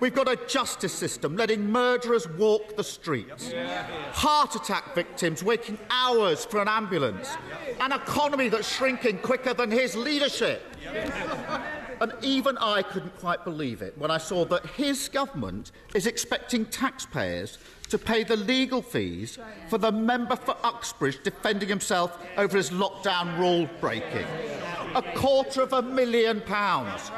We've 0.00 0.12
got 0.14 0.26
a 0.26 0.34
justice 0.48 0.92
system 0.92 1.36
letting 1.36 1.70
murderers 1.70 2.28
walk 2.30 2.76
the 2.76 2.82
streets, 2.82 3.52
heart 4.10 4.56
attack 4.56 4.96
victims 4.96 5.44
waiting 5.44 5.78
hours 5.88 6.44
for 6.46 6.60
an 6.60 6.66
ambulance, 6.66 7.30
an 7.80 7.92
economy 7.92 8.48
that's 8.48 8.68
shrinking 8.68 9.18
quicker 9.18 9.54
than 9.54 9.70
his 9.70 9.94
leadership. 9.94 10.64
And 12.00 12.12
even 12.22 12.56
I 12.58 12.82
couldn't 12.82 13.18
quite 13.18 13.44
believe 13.44 13.82
it 13.82 13.96
when 13.98 14.10
I 14.10 14.16
saw 14.18 14.46
that 14.46 14.64
his 14.66 15.08
government 15.08 15.72
is 15.94 16.06
expecting 16.06 16.64
taxpayers 16.64 17.58
to 17.90 17.98
pay 17.98 18.24
the 18.24 18.36
legal 18.36 18.80
fees 18.80 19.38
for 19.68 19.76
the 19.76 19.92
member 19.92 20.36
for 20.36 20.56
Uxbridge 20.64 21.22
defending 21.22 21.68
himself 21.68 22.18
over 22.38 22.56
his 22.56 22.70
lockdown 22.70 23.38
rule 23.38 23.68
breaking. 23.80 24.26
A 24.94 25.02
quarter 25.14 25.60
of 25.62 25.72
a 25.74 25.82
million 25.82 26.40
pounds. 26.40 27.10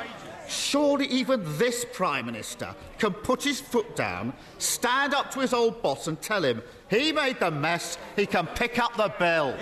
Surely 0.49 1.07
even 1.07 1.43
this 1.59 1.87
Prime 1.93 2.27
Minister 2.27 2.75
can 2.99 3.13
put 3.13 3.43
his 3.45 3.61
foot 3.61 3.95
down, 3.95 4.33
stand 4.59 5.15
up 5.15 5.31
to 5.31 5.41
his 5.41 5.55
old 5.55 5.81
boss, 5.81 6.09
and 6.09 6.21
tell 6.21 6.45
him 6.45 6.63
he 6.91 7.13
made 7.13 7.39
the 7.39 7.51
mess, 7.51 7.97
he 8.17 8.27
can 8.27 8.47
pick 8.49 8.79
up 8.79 8.97
the 8.97 9.13
bill. 9.19 9.55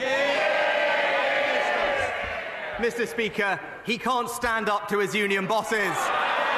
Mr. 2.81 3.07
Speaker, 3.07 3.61
he 3.85 3.99
can't 3.99 4.29
stand 4.29 4.71
up 4.71 4.89
to 4.89 4.99
his 4.99 5.15
union 5.15 5.47
bosses. 5.47 5.97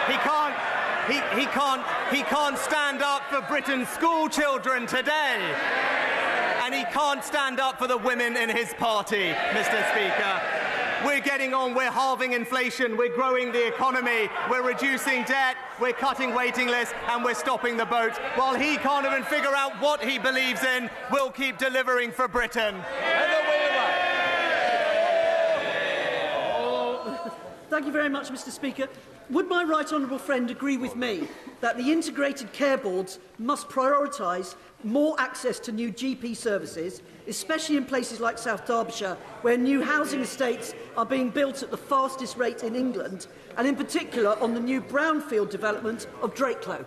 He 0.07 0.15
can't. 0.19 0.55
He, 1.09 1.15
he, 1.41 1.47
can't, 1.47 1.83
he 2.15 2.23
can't 2.23 2.57
stand 2.57 3.03
up 3.03 3.23
for 3.29 3.41
Britain's 3.43 3.89
school 3.89 4.29
children 4.29 4.87
today. 4.87 5.55
And 6.63 6.73
he 6.73 6.85
can't 6.85 7.25
stand 7.25 7.59
up 7.59 7.77
for 7.77 7.89
the 7.89 7.99
women 7.99 8.37
in 8.37 8.49
his 8.49 8.73
party, 8.75 9.33
Mr. 9.51 9.91
Speaker. 9.91 10.41
We're 11.05 11.21
getting 11.21 11.53
on, 11.53 11.75
we're 11.75 11.91
halving 11.91 12.35
inflation, 12.35 12.97
we're 12.97 13.13
growing 13.13 13.51
the 13.51 13.67
economy, 13.67 14.29
we're 14.49 14.63
reducing 14.63 15.25
debt, 15.25 15.57
we're 15.81 15.93
cutting 15.93 16.33
waiting 16.33 16.69
lists, 16.69 16.95
and 17.09 17.25
we're 17.25 17.35
stopping 17.35 17.77
the 17.77 17.85
boat. 17.85 18.13
While 18.37 18.55
he 18.55 18.77
can't 18.77 19.05
even 19.05 19.25
figure 19.25 19.53
out 19.53 19.73
what 19.81 20.05
he 20.05 20.21
believes 20.21 20.63
in, 20.63 20.89
we'll 21.11 21.33
keep 21.33 21.59
delivering 21.59 22.13
for 22.13 22.29
Britain. 22.29 22.77
Thank 27.73 27.87
you 27.87 27.93
very 27.93 28.11
much, 28.11 28.29
Mr 28.29 28.51
Speaker. 28.51 28.87
Would 29.31 29.49
my 29.49 29.65
right 29.65 29.91
honourable 29.91 30.19
friend 30.19 30.51
agree 30.51 30.77
with 30.77 30.95
me 30.95 31.27
that 31.63 31.79
the 31.79 31.91
integrated 31.91 32.53
care 32.53 32.77
boards 32.77 33.19
must 33.39 33.71
prioritise 33.71 34.57
more 34.85 35.19
access 35.19 35.59
to 35.61 35.73
new 35.73 35.91
GP 35.91 36.37
services, 36.37 37.01
especially 37.27 37.79
in 37.79 37.87
places 37.87 38.21
like 38.21 38.37
South 38.37 38.67
Derbyshire, 38.67 39.17
where 39.41 39.57
new 39.57 39.81
housing 39.83 40.21
estates 40.21 40.75
are 40.99 41.07
being 41.07 41.31
built 41.31 41.63
at 41.63 41.71
the 41.71 41.79
fastest 41.79 42.37
rate 42.37 42.63
in 42.63 42.77
England, 42.77 43.27
and 43.57 43.67
in 43.67 43.75
particular 43.75 44.39
on 44.43 44.53
the 44.53 44.61
new 44.61 44.83
brownfield 44.83 45.49
development 45.49 46.09
of 46.21 46.35
Drakelow? 46.35 46.85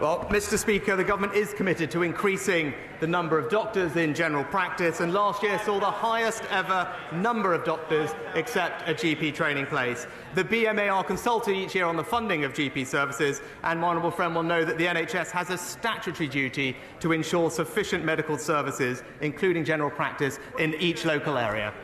Well, 0.00 0.24
Mr. 0.30 0.56
Speaker, 0.56 0.96
the 0.96 1.04
government 1.04 1.34
is 1.34 1.52
committed 1.52 1.90
to 1.90 2.02
increasing 2.04 2.72
the 3.00 3.06
number 3.06 3.38
of 3.38 3.50
doctors 3.50 3.96
in 3.96 4.14
general 4.14 4.44
practice, 4.44 5.00
and 5.00 5.12
last 5.12 5.42
year 5.42 5.58
saw 5.58 5.78
the 5.78 5.90
highest 5.90 6.42
ever 6.50 6.90
number 7.12 7.52
of 7.52 7.64
doctors 7.64 8.08
accept 8.34 8.88
a 8.88 8.94
GP 8.94 9.34
training 9.34 9.66
place. 9.66 10.06
The 10.34 10.44
BMA 10.44 10.90
are 10.90 11.04
consulted 11.04 11.52
each 11.52 11.74
year 11.74 11.84
on 11.84 11.98
the 11.98 12.02
funding 12.02 12.44
of 12.44 12.54
GP 12.54 12.86
services, 12.86 13.42
and 13.62 13.78
my 13.78 13.88
honourable 13.88 14.10
friend 14.10 14.34
will 14.34 14.42
know 14.42 14.64
that 14.64 14.78
the 14.78 14.86
NHS 14.86 15.32
has 15.32 15.50
a 15.50 15.58
statutory 15.58 16.30
duty 16.30 16.78
to 17.00 17.12
ensure 17.12 17.50
sufficient 17.50 18.02
medical 18.02 18.38
services, 18.38 19.02
including 19.20 19.66
general 19.66 19.90
practice, 19.90 20.38
in 20.58 20.72
each 20.76 21.04
local 21.04 21.36
area. 21.36 21.74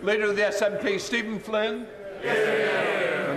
Leader 0.00 0.30
of 0.30 0.36
the 0.36 0.42
SNP, 0.42 0.98
Stephen 0.98 1.38
Flynn. 1.38 1.86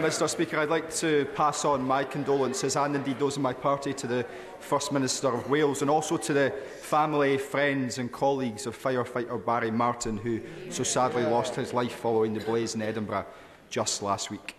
Mr 0.10 0.28
Speaker, 0.28 0.58
I'd 0.58 0.70
like 0.70 0.92
to 0.96 1.26
pass 1.36 1.66
on 1.66 1.84
my 1.84 2.04
condolences 2.04 2.76
and 2.76 2.96
indeed 2.96 3.20
those 3.20 3.36
of 3.36 3.44
my 3.44 3.54
party 3.54 3.94
to 3.94 4.08
the 4.08 4.26
First 4.60 4.92
Minister 4.92 5.28
of 5.28 5.50
Wales 5.52 5.82
and 5.82 5.92
also 5.92 6.18
to 6.18 6.34
the 6.34 6.52
family, 6.82 7.38
friends 7.38 8.00
and 8.00 8.12
colleagues 8.12 8.66
of 8.66 8.76
firefighter 8.76 9.46
Barry 9.46 9.70
Martin 9.70 10.18
who 10.18 10.42
so 10.72 10.84
sadly 10.84 11.24
lost 11.24 11.54
his 11.54 11.74
life 11.74 11.94
following 11.94 12.34
the 12.34 12.40
blaze 12.40 12.74
in 12.74 12.82
Edinburgh 12.82 13.28
just 13.70 14.02
last 14.02 14.32
week. 14.32 14.56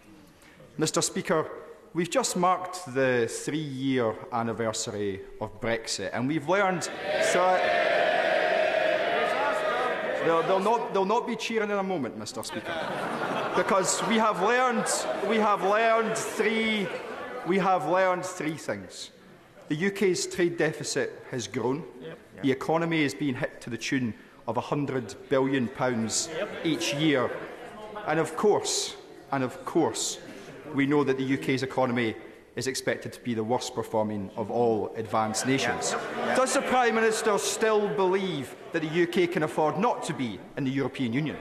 Mr 0.78 1.02
Speaker, 1.02 1.50
we've 1.94 2.10
just 2.10 2.36
marked 2.36 2.94
the 2.94 3.26
three-year 3.28 4.14
anniversary 4.32 5.20
of 5.40 5.60
Brexit 5.60 6.10
and 6.12 6.28
we've 6.28 6.48
learned... 6.48 6.84
So 7.22 7.58
They'll, 10.24 10.42
they'll, 10.42 10.60
not, 10.60 10.92
they'll 10.92 11.06
not 11.06 11.26
be 11.26 11.34
cheering 11.34 11.70
in 11.70 11.78
a 11.78 11.82
moment, 11.82 12.18
Mr 12.18 12.44
Speaker 12.44 13.29
because 13.56 14.02
we 14.06 14.16
have 14.16 14.42
learned, 14.42 14.86
we 15.28 15.36
have 15.36 15.62
learned 15.62 16.16
three, 16.16 16.86
we 17.46 17.58
have 17.58 17.86
learned 17.88 18.24
three 18.24 18.56
things. 18.56 19.10
The 19.68 19.86
UK's 19.86 20.26
trade 20.26 20.56
deficit 20.56 21.24
has 21.30 21.46
grown. 21.46 21.84
Yep. 22.00 22.18
The 22.42 22.50
economy 22.50 23.02
is 23.02 23.14
being 23.14 23.34
hit 23.34 23.60
to 23.62 23.70
the 23.70 23.76
tune 23.76 24.14
of 24.46 24.56
£100 24.56 25.14
billion 25.28 25.68
pounds 25.68 26.28
yep. 26.36 26.48
each 26.64 26.94
year. 26.94 27.30
And 28.06 28.18
of 28.18 28.36
course, 28.36 28.96
and 29.32 29.44
of 29.44 29.64
course, 29.64 30.18
we 30.74 30.86
know 30.86 31.04
that 31.04 31.18
the 31.18 31.34
UK's 31.34 31.62
economy 31.62 32.16
is 32.56 32.66
expected 32.66 33.12
to 33.12 33.20
be 33.20 33.34
the 33.34 33.44
worst 33.44 33.74
performing 33.74 34.30
of 34.36 34.50
all 34.50 34.92
advanced 34.96 35.46
nations. 35.46 35.94
Does 36.34 36.54
the 36.54 36.62
Prime 36.62 36.94
Minister 36.94 37.38
still 37.38 37.88
believe 37.88 38.54
that 38.72 38.82
the 38.82 39.02
UK 39.04 39.30
can 39.30 39.44
afford 39.44 39.78
not 39.78 40.02
to 40.04 40.12
be 40.12 40.38
in 40.56 40.64
the 40.64 40.70
European 40.70 41.12
Union? 41.12 41.36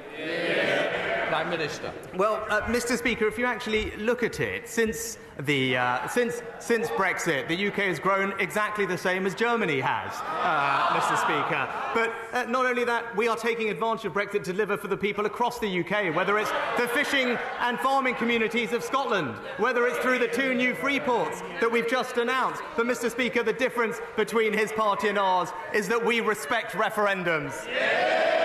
Prime 1.30 1.50
Minister. 1.52 1.94
Well, 2.16 2.44
uh, 2.50 2.62
Mr. 2.62 2.98
Speaker, 2.98 3.28
if 3.28 3.38
you 3.38 3.46
actually 3.46 3.92
look 3.98 4.24
at 4.24 4.40
it, 4.40 4.68
since 4.68 5.20
the 5.42 5.78
uh, 5.78 6.08
since 6.08 6.42
since 6.58 6.88
Brexit, 6.90 7.48
the 7.48 7.68
UK 7.68 7.86
has 7.86 8.00
grown 8.00 8.34
exactly 8.40 8.88
the 8.88 8.98
same 8.98 9.28
as 9.28 9.36
Germany 9.36 9.80
has, 9.80 10.12
uh, 10.42 11.00
Mr. 11.00 11.16
Speaker. 11.18 11.70
But 11.94 12.12
uh, 12.34 12.50
not 12.50 12.66
only 12.66 12.84
that, 12.86 13.16
we 13.16 13.28
are 13.28 13.38
taking 13.38 13.70
advantage 13.70 14.06
of 14.06 14.14
Brexit 14.14 14.44
to 14.46 14.54
deliver 14.54 14.76
for 14.76 14.88
the 14.88 14.98
people 14.98 15.28
across 15.28 15.60
the 15.60 15.80
UK, 15.82 16.16
whether 16.16 16.40
it's 16.40 16.52
the 16.78 16.88
fishing 16.88 17.38
and 17.60 17.78
farming 17.80 18.16
communities 18.16 18.74
of 18.74 18.84
Scotland, 18.84 19.36
whether 19.58 19.86
it's 19.86 20.00
through 20.00 20.18
the 20.18 20.28
two 20.28 20.56
new 20.56 20.74
free 20.74 21.00
ports 21.00 21.42
that 21.62 21.72
we've 21.72 21.88
just 21.88 22.18
announced. 22.18 22.64
But, 22.76 22.88
Mr. 22.88 23.12
Speaker, 23.12 23.44
the 23.44 23.54
difference 23.54 23.98
between 24.16 24.52
his 24.52 24.72
party 24.72 25.10
and 25.10 25.20
ours 25.20 25.50
is 25.76 25.88
that 25.90 26.04
we 26.04 26.22
respect 26.22 26.72
referendums. 26.72 27.68
Yeah. 27.68 28.39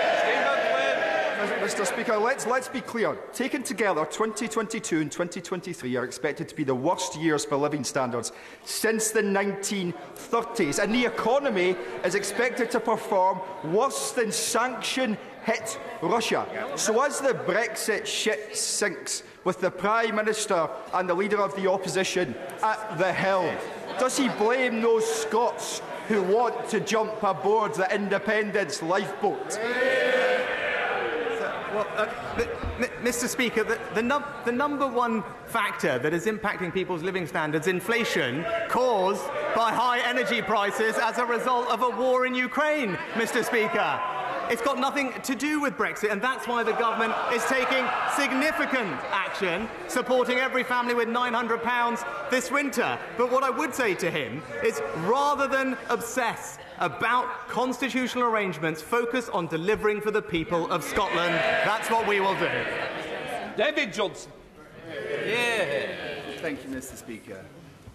Mr 1.49 1.85
Speaker, 1.85 2.17
let's, 2.17 2.45
let's 2.47 2.67
be 2.67 2.81
clear. 2.81 3.15
Taken 3.33 3.63
together, 3.63 4.05
2022 4.05 5.01
and 5.01 5.11
2023 5.11 5.95
are 5.95 6.03
expected 6.03 6.49
to 6.49 6.55
be 6.55 6.63
the 6.63 6.75
worst 6.75 7.15
years 7.15 7.45
for 7.45 7.55
living 7.55 7.83
standards 7.83 8.31
since 8.63 9.11
the 9.11 9.21
1930s, 9.21 10.83
and 10.83 10.93
the 10.93 11.05
economy 11.05 11.75
is 12.03 12.15
expected 12.15 12.71
to 12.71 12.79
perform 12.79 13.39
worse 13.65 14.11
than 14.11 14.31
sanction 14.31 15.17
hit 15.43 15.79
Russia. 16.01 16.47
So 16.75 17.01
as 17.03 17.21
the 17.21 17.33
Brexit 17.33 18.05
ship 18.05 18.55
sinks, 18.55 19.23
with 19.43 19.61
the 19.61 19.69
Prime 19.69 20.15
Minister 20.15 20.67
and 20.93 21.07
the 21.07 21.13
Leader 21.13 21.39
of 21.39 21.55
the 21.55 21.69
Opposition 21.69 22.35
at 22.63 22.97
the 22.97 23.13
helm, 23.13 23.55
does 23.99 24.17
he 24.17 24.27
blame 24.29 24.81
those 24.81 25.05
Scots 25.05 25.81
who 26.07 26.21
want 26.23 26.67
to 26.69 26.79
jump 26.79 27.21
aboard 27.23 27.73
the 27.75 27.93
independence 27.93 28.81
lifeboat? 28.81 29.59
Well, 31.75 31.87
uh, 31.97 32.05
Mr. 33.03 33.27
Speaker, 33.27 33.65
the, 33.65 33.77
the, 33.95 34.01
num 34.01 34.23
the, 34.45 34.51
number 34.53 34.87
one 34.87 35.25
factor 35.45 35.99
that 35.99 36.13
is 36.13 36.25
impacting 36.25 36.73
people's 36.73 37.03
living 37.03 37.27
standards, 37.27 37.67
inflation, 37.67 38.45
caused 38.69 39.27
by 39.53 39.73
high 39.73 39.99
energy 40.07 40.41
prices 40.41 40.95
as 40.97 41.17
a 41.17 41.25
result 41.25 41.67
of 41.67 41.81
a 41.81 41.89
war 41.89 42.25
in 42.25 42.33
Ukraine, 42.33 42.93
Mr. 43.15 43.43
Speaker. 43.43 43.99
It's 44.49 44.61
got 44.61 44.79
nothing 44.79 45.11
to 45.23 45.35
do 45.35 45.59
with 45.59 45.73
Brexit, 45.73 46.13
and 46.13 46.21
that's 46.21 46.47
why 46.47 46.63
the 46.63 46.71
government 46.71 47.13
is 47.33 47.43
taking 47.43 47.85
significant 48.15 48.97
action, 49.11 49.67
supporting 49.89 50.37
every 50.37 50.63
family 50.63 50.93
with 50.93 51.09
£900 51.09 52.29
this 52.31 52.51
winter. 52.51 52.97
But 53.17 53.33
what 53.33 53.43
I 53.43 53.49
would 53.49 53.75
say 53.75 53.95
to 53.95 54.09
him 54.09 54.41
is 54.63 54.81
rather 54.99 55.49
than 55.49 55.77
obsess 55.89 56.57
about 56.79 57.47
constitutional 57.47 58.25
arrangements 58.25 58.81
focused 58.81 59.29
on 59.31 59.47
delivering 59.47 60.01
for 60.01 60.11
the 60.11 60.21
people 60.21 60.71
of 60.71 60.83
Scotland. 60.83 61.33
That's 61.63 61.89
what 61.89 62.07
we 62.07 62.19
will 62.19 62.37
do. 62.37 62.49
David 63.57 63.93
Johnson. 63.93 64.31
Yeah. 65.25 65.87
Thank 66.41 66.63
you, 66.63 66.69
Mr. 66.69 66.95
Speaker. 66.95 67.43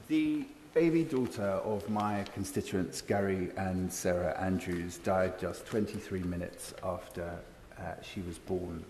The 0.08 0.44
baby 0.74 1.04
daughter 1.04 1.42
of 1.42 1.88
my 1.88 2.24
constituents, 2.34 3.00
Gary 3.02 3.50
and 3.56 3.92
Sarah 3.92 4.38
Andrews, 4.40 4.98
died 4.98 5.38
just 5.38 5.66
23 5.66 6.20
minutes 6.20 6.74
after 6.82 7.38
uh, 7.78 7.82
she 8.02 8.20
was 8.22 8.38
born. 8.38 8.84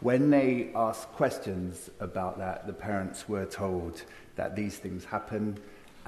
When 0.00 0.30
they 0.30 0.70
asked 0.74 1.08
questions 1.12 1.90
about 1.98 2.38
that, 2.38 2.66
the 2.66 2.72
parents 2.72 3.28
were 3.28 3.46
told 3.46 4.02
that 4.36 4.54
these 4.54 4.76
things 4.76 5.04
happen, 5.04 5.58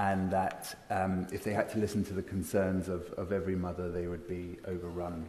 and 0.01 0.31
that 0.31 0.75
um, 0.89 1.27
if 1.31 1.45
they 1.45 1.53
had 1.53 1.69
to 1.69 1.79
listen 1.79 2.03
to 2.03 2.15
the 2.15 2.23
concerns 2.23 2.89
of, 2.89 3.13
of 3.19 3.33
every 3.33 3.55
mother, 3.55 3.91
they 3.91 4.07
would 4.07 4.27
be 4.27 4.57
overrun. 4.67 5.29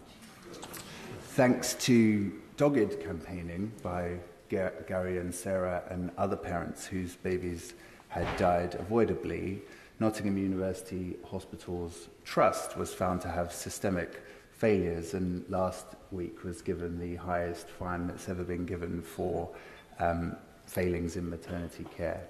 Thanks 1.36 1.74
to 1.86 2.32
dogged 2.56 3.04
campaigning 3.04 3.70
by 3.84 4.18
Gary 4.48 5.18
and 5.18 5.36
Sarah 5.36 5.84
and 5.90 6.10
other 6.18 6.38
parents 6.38 6.86
whose 6.86 7.18
babies 7.18 7.74
had 8.08 8.25
died 8.38 8.75
avoidably, 8.75 9.62
Nottingham 10.00 10.38
University 10.38 11.18
Hospital's 11.30 12.08
trust 12.24 12.78
was 12.78 12.94
found 12.94 13.20
to 13.22 13.28
have 13.28 13.51
systemic 13.51 14.24
failures, 14.54 15.16
and 15.16 15.44
last 15.50 15.86
week 16.12 16.46
was 16.46 16.62
given 16.62 16.98
the 16.98 17.16
highest 17.16 17.68
fine 17.68 18.08
that's 18.08 18.30
ever 18.30 18.44
been 18.44 18.66
given 18.66 19.01
for 19.01 19.50
um, 20.00 20.38
failings 20.66 21.18
in 21.18 21.30
maternity 21.30 21.86
care. 21.98 22.25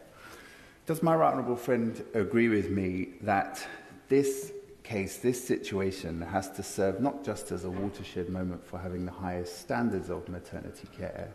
Does 0.91 1.01
my 1.01 1.15
right 1.15 1.31
honourable 1.31 1.55
friend 1.55 2.03
agree 2.13 2.49
with 2.49 2.69
me 2.69 3.11
that 3.21 3.65
this 4.09 4.51
case, 4.83 5.19
this 5.19 5.41
situation, 5.41 6.19
has 6.19 6.51
to 6.51 6.63
serve 6.63 6.99
not 6.99 7.23
just 7.23 7.53
as 7.53 7.63
a 7.63 7.69
watershed 7.69 8.27
moment 8.27 8.67
for 8.67 8.77
having 8.77 9.05
the 9.05 9.11
highest 9.13 9.61
standards 9.61 10.09
of 10.09 10.27
maternity 10.27 10.89
care, 10.97 11.33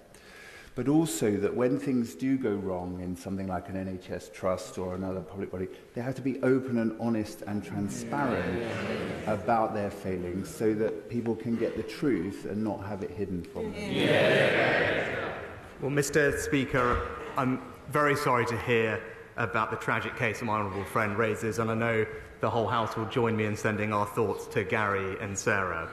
but 0.74 0.88
also 0.88 1.38
that 1.38 1.56
when 1.56 1.78
things 1.78 2.14
do 2.14 2.36
go 2.36 2.52
wrong 2.52 3.00
in 3.00 3.16
something 3.16 3.46
like 3.46 3.70
an 3.70 3.76
NHS 3.76 4.30
trust 4.34 4.76
or 4.76 4.94
another 4.94 5.22
public 5.22 5.50
body, 5.50 5.68
they 5.94 6.02
have 6.02 6.16
to 6.16 6.20
be 6.20 6.38
open 6.42 6.76
and 6.76 6.94
honest 7.00 7.40
and 7.46 7.64
transparent 7.64 8.60
yeah. 8.60 9.32
about 9.32 9.72
their 9.72 9.90
failings 9.90 10.54
so 10.54 10.74
that 10.74 11.08
people 11.08 11.34
can 11.34 11.56
get 11.56 11.78
the 11.78 11.82
truth 11.82 12.44
and 12.44 12.62
not 12.62 12.84
have 12.84 13.02
it 13.02 13.10
hidden 13.10 13.42
from 13.42 13.72
them. 13.72 13.90
Yeah. 13.90 15.32
Well, 15.80 15.92
Mr. 15.92 16.38
Speaker, 16.40 17.08
I'm 17.38 17.62
very 17.88 18.16
sorry 18.16 18.44
to 18.44 18.58
hear 18.58 19.00
about 19.36 19.70
the 19.70 19.76
tragic 19.76 20.16
case 20.16 20.42
my 20.42 20.54
honourable 20.54 20.84
friend 20.84 21.16
raises, 21.18 21.58
and 21.58 21.70
I 21.70 21.74
know 21.74 22.06
the 22.40 22.50
whole 22.50 22.66
House 22.66 22.96
will 22.96 23.06
join 23.06 23.36
me 23.36 23.44
in 23.44 23.56
sending 23.56 23.92
our 23.92 24.06
thoughts 24.06 24.46
to 24.48 24.64
Gary 24.64 25.16
and 25.20 25.36
Sarah. 25.38 25.88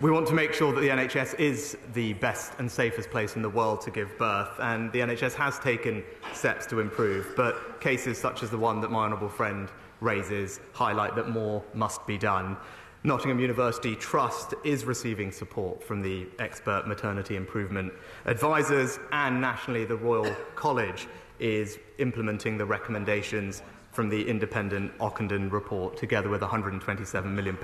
We 0.00 0.10
want 0.10 0.26
to 0.28 0.34
make 0.34 0.52
sure 0.52 0.72
that 0.72 0.80
the 0.80 0.88
NHS 0.88 1.38
is 1.38 1.78
the 1.92 2.14
best 2.14 2.54
and 2.58 2.70
safest 2.70 3.10
place 3.10 3.36
in 3.36 3.42
the 3.42 3.48
world 3.48 3.80
to 3.82 3.90
give 3.90 4.18
birth, 4.18 4.50
and 4.58 4.90
the 4.90 4.98
NHS 4.98 5.34
has 5.34 5.58
taken 5.60 6.02
steps 6.32 6.66
to 6.66 6.80
improve, 6.80 7.34
but 7.36 7.80
cases 7.80 8.18
such 8.18 8.42
as 8.42 8.50
the 8.50 8.58
one 8.58 8.80
that 8.80 8.90
my 8.90 9.04
honourable 9.04 9.28
friend 9.28 9.68
raises 10.00 10.58
highlight 10.72 11.14
that 11.14 11.28
more 11.28 11.62
must 11.72 12.04
be 12.06 12.18
done. 12.18 12.56
Nottingham 13.04 13.40
University 13.40 13.96
Trust 13.96 14.54
is 14.64 14.84
receiving 14.84 15.32
support 15.32 15.82
from 15.82 16.02
the 16.02 16.26
expert 16.38 16.86
maternity 16.86 17.36
improvement 17.36 17.92
advisors, 18.26 18.98
and 19.12 19.40
nationally, 19.40 19.84
the 19.84 19.96
Royal 19.96 20.34
College 20.54 21.06
is 21.42 21.78
implementing 21.98 22.56
the 22.56 22.64
recommendations 22.64 23.62
from 23.90 24.08
the 24.08 24.26
independent 24.26 24.96
Ockenden 24.98 25.52
report, 25.52 25.98
together 25.98 26.30
with 26.30 26.40
£127 26.40 27.24
million 27.26 27.58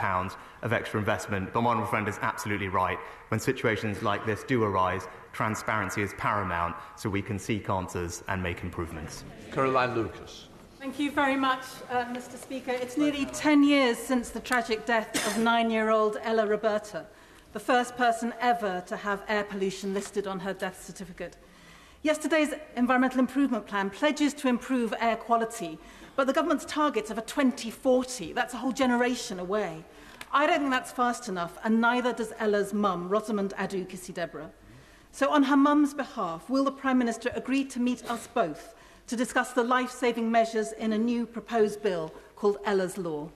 of 0.62 0.72
extra 0.72 1.00
investment. 1.00 1.52
But 1.54 1.62
my 1.62 1.70
honourable 1.70 1.88
friend 1.88 2.06
is 2.06 2.18
absolutely 2.20 2.68
right. 2.68 2.98
When 3.28 3.40
situations 3.40 4.02
like 4.02 4.26
this 4.26 4.42
do 4.42 4.62
arise, 4.62 5.08
transparency 5.32 6.02
is 6.02 6.12
paramount 6.18 6.76
so 6.96 7.08
we 7.08 7.22
can 7.22 7.38
seek 7.38 7.70
answers 7.70 8.22
and 8.28 8.42
make 8.42 8.62
improvements. 8.62 9.24
Caroline 9.52 9.94
Lucas. 9.94 10.48
Thank 10.78 10.98
you 10.98 11.10
very 11.10 11.36
much, 11.36 11.64
uh, 11.90 12.04
Mr. 12.06 12.36
Speaker. 12.36 12.72
It's 12.72 12.96
nearly 12.96 13.24
10 13.26 13.64
years 13.64 13.96
since 13.96 14.28
the 14.28 14.40
tragic 14.40 14.86
death 14.86 15.26
of 15.26 15.42
nine 15.42 15.70
year 15.70 15.90
old 15.90 16.18
Ella 16.22 16.46
Roberta, 16.46 17.06
the 17.52 17.60
first 17.60 17.96
person 17.96 18.34
ever 18.40 18.82
to 18.86 18.96
have 18.96 19.22
air 19.28 19.44
pollution 19.44 19.94
listed 19.94 20.26
on 20.26 20.40
her 20.40 20.52
death 20.52 20.84
certificate. 20.84 21.36
Yesterday's 22.02 22.54
Environmental 22.76 23.18
Improvement 23.18 23.66
Plan 23.66 23.90
pledges 23.90 24.32
to 24.34 24.48
improve 24.48 24.94
air 25.00 25.16
quality 25.16 25.78
but 26.18 26.26
the 26.26 26.32
government's 26.32 26.64
targets 26.64 27.12
of 27.12 27.18
a 27.18 27.22
2040, 27.22 28.32
that's 28.32 28.52
a 28.52 28.56
whole 28.56 28.72
generation 28.72 29.38
away. 29.38 29.84
I 30.32 30.48
don't 30.48 30.58
think 30.58 30.72
that's 30.72 30.90
fast 30.90 31.28
enough, 31.28 31.56
and 31.62 31.80
neither 31.80 32.12
does 32.12 32.32
Ella's 32.40 32.74
mum, 32.74 33.08
Rosamund 33.08 33.54
Adoo 33.56 33.86
Kissi-Debrah. 33.86 34.50
So, 35.12 35.30
on 35.30 35.44
her 35.44 35.56
mum's 35.56 35.94
behalf, 35.94 36.50
will 36.50 36.64
the 36.64 36.72
Prime 36.72 36.98
Minister 36.98 37.30
agree 37.36 37.62
to 37.66 37.78
meet 37.78 38.04
us 38.10 38.26
both 38.26 38.74
to 39.06 39.14
discuss 39.14 39.52
the 39.52 39.62
life 39.62 39.92
saving 39.92 40.28
measures 40.28 40.72
in 40.72 40.92
a 40.92 40.98
new 40.98 41.24
proposed 41.24 41.84
bill 41.84 42.12
called 42.34 42.56
Ella's 42.64 42.98
Law? 42.98 43.30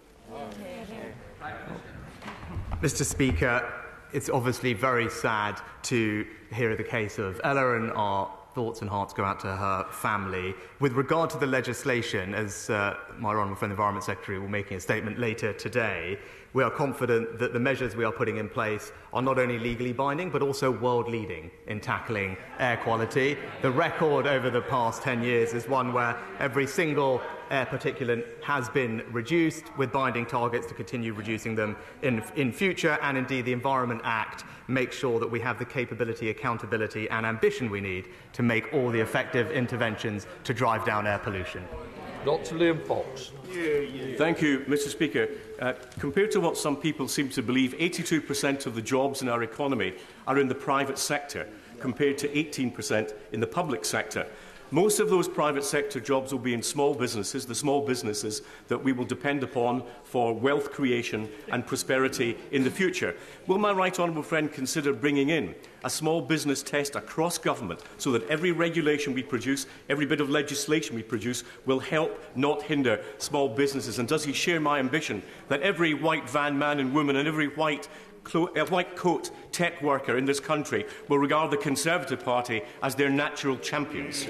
Mr. 2.81 3.05
Speaker, 3.05 3.73
it's 4.13 4.29
obviously 4.29 4.73
very 4.73 5.09
sad 5.09 5.61
to 5.85 6.27
hear 6.53 6.75
the 6.75 6.83
case 6.83 7.21
of 7.21 7.41
Ella 7.45 7.77
and 7.77 7.93
our 7.93 8.29
thoughts 8.55 8.81
and 8.81 8.91
hearts 8.91 9.13
go 9.13 9.25
out 9.25 9.41
to 9.41 9.57
her 9.57 9.87
family. 9.91 10.55
With 10.81 10.93
regard 10.93 11.31
to 11.31 11.39
the 11.39 11.47
legislation, 11.47 12.35
as 12.35 12.71
uh, 12.71 12.97
my 13.19 13.31
honourable 13.31 13.57
friend, 13.57 13.71
the 13.71 13.75
Environment 13.75 14.05
Secretary, 14.05 14.39
will 14.39 14.47
be 14.47 14.53
making 14.53 14.77
a 14.77 14.81
statement 14.81 15.19
later 15.19 15.53
today, 15.53 16.19
we 16.55 16.63
are 16.63 16.71
confident 16.71 17.39
that 17.39 17.55
the 17.55 17.59
measures 17.59 17.97
we 17.97 18.05
are 18.05 18.13
putting 18.13 18.37
in 18.37 18.49
place 18.49 18.93
are 19.15 19.23
not 19.23 19.39
only 19.39 19.59
legally 19.59 19.93
binding 19.93 20.29
but 20.29 20.43
also 20.43 20.71
world 20.71 21.09
leading 21.09 21.51
in 21.67 21.81
tackling 21.81 22.37
air 22.59 22.77
quality. 22.77 23.39
The 23.63 23.71
record 23.71 24.27
over 24.27 24.51
the 24.51 24.61
past 24.61 25.03
10 25.03 25.23
years 25.23 25.55
is 25.55 25.67
one 25.67 25.95
where 25.95 26.15
every 26.39 26.67
single 26.67 27.23
air 27.53 27.67
particulate 27.67 28.25
has 28.43 28.69
been 28.71 29.05
reduced 29.13 29.65
with 29.77 29.93
binding 29.93 30.25
targets 30.25 30.67
to 30.67 30.75
continue 30.75 31.13
reducing 31.13 31.55
them 31.55 31.77
in, 32.01 32.25
in 32.35 32.51
future. 32.51 32.99
And 33.03 33.17
indeed, 33.19 33.45
the 33.45 33.53
Environment 33.53 34.01
Act 34.03 34.45
makes 34.69 34.97
sure 34.97 35.21
that 35.21 35.31
we 35.31 35.39
have 35.41 35.59
the 35.59 35.65
capability, 35.65 36.31
accountability, 36.31 37.09
and 37.11 37.27
ambition 37.27 37.71
we 37.71 37.81
need 37.81 38.09
to 38.33 38.43
make 38.43 38.73
all 38.73 38.91
the 38.91 39.01
effective 39.01 39.53
interventions 39.53 40.27
to 40.45 40.55
drive 40.55 40.85
down 40.87 41.07
air 41.07 41.19
pollution. 41.19 41.63
Dr 42.25 42.55
Liam 42.55 42.81
Fox. 42.87 43.33
Thank 44.17 44.41
you, 44.41 44.61
Mr 44.61 44.89
Speaker. 44.89 45.29
Uh, 45.61 45.75
compared 45.99 46.31
to 46.31 46.41
what 46.41 46.57
some 46.57 46.77
people 46.77 47.07
seem 47.07 47.29
to 47.31 47.43
believe, 47.43 47.75
82% 47.75 48.65
of 48.65 48.75
the 48.75 48.83
jobs 48.83 49.23
in 49.23 49.29
our 49.29 49.43
economy 49.43 49.95
are 50.27 50.39
in 50.39 50.49
the 50.49 50.55
private 50.55 50.99
sector, 50.99 51.47
compared 51.81 52.17
to 52.19 52.29
18% 52.29 53.13
in 53.33 53.41
the 53.41 53.47
public 53.47 53.85
sector. 53.85 54.27
Most 54.73 55.01
of 55.01 55.11
those 55.11 55.29
private 55.29 55.65
sector 55.65 56.01
jobs 56.01 56.33
will 56.33 56.39
be 56.41 56.55
in 56.55 56.63
small 56.63 56.95
businesses, 56.95 57.45
the 57.45 57.55
small 57.55 57.85
businesses 57.85 58.41
that 58.69 58.83
we 58.83 58.93
will 58.93 59.05
depend 59.05 59.43
upon 59.43 59.83
for 60.03 60.33
wealth 60.33 60.73
creation 60.73 61.29
and 61.51 61.67
prosperity 61.67 62.39
in 62.53 62.65
the 62.65 62.71
future. 62.71 63.15
Will 63.47 63.59
my 63.59 63.71
right 63.71 64.01
honourable 64.01 64.23
friend 64.23 64.51
consider 64.51 64.95
bringing 64.95 65.29
in 65.29 65.55
a 65.85 65.91
small 65.91 66.23
business 66.23 66.63
test 66.63 66.97
across 66.97 67.37
government 67.37 67.81
so 67.99 68.13
that 68.13 68.27
every 68.31 68.51
regulation 68.51 69.13
we 69.13 69.23
produce, 69.23 69.67
every 69.91 70.07
bit 70.07 70.23
of 70.23 70.31
legislation 70.31 70.97
we 70.97 71.03
produce 71.03 71.45
will 71.67 71.81
help, 71.81 72.19
not 72.35 72.63
hinder 72.63 73.05
small 73.19 73.51
businesses? 73.51 73.99
And 73.99 74.09
does 74.09 74.25
he 74.25 74.33
share 74.33 74.59
my 74.59 74.79
ambition 74.79 75.23
that 75.49 75.61
every 75.61 75.93
white 75.93 76.31
van 76.31 76.59
man 76.59 76.81
and 76.81 76.95
woman 76.95 77.17
and 77.17 77.29
every 77.29 77.49
white 77.49 77.89
a 78.35 78.65
white 78.67 78.97
coat 78.97 79.31
tech 79.53 79.83
worker 79.83 80.17
in 80.17 80.25
this 80.25 80.41
country 80.41 80.87
will 81.09 81.19
regard 81.19 81.51
the 81.51 81.57
Conservative 81.57 82.25
Party 82.25 82.63
as 82.83 82.95
their 82.95 83.11
natural 83.11 83.57
champions. 83.59 84.27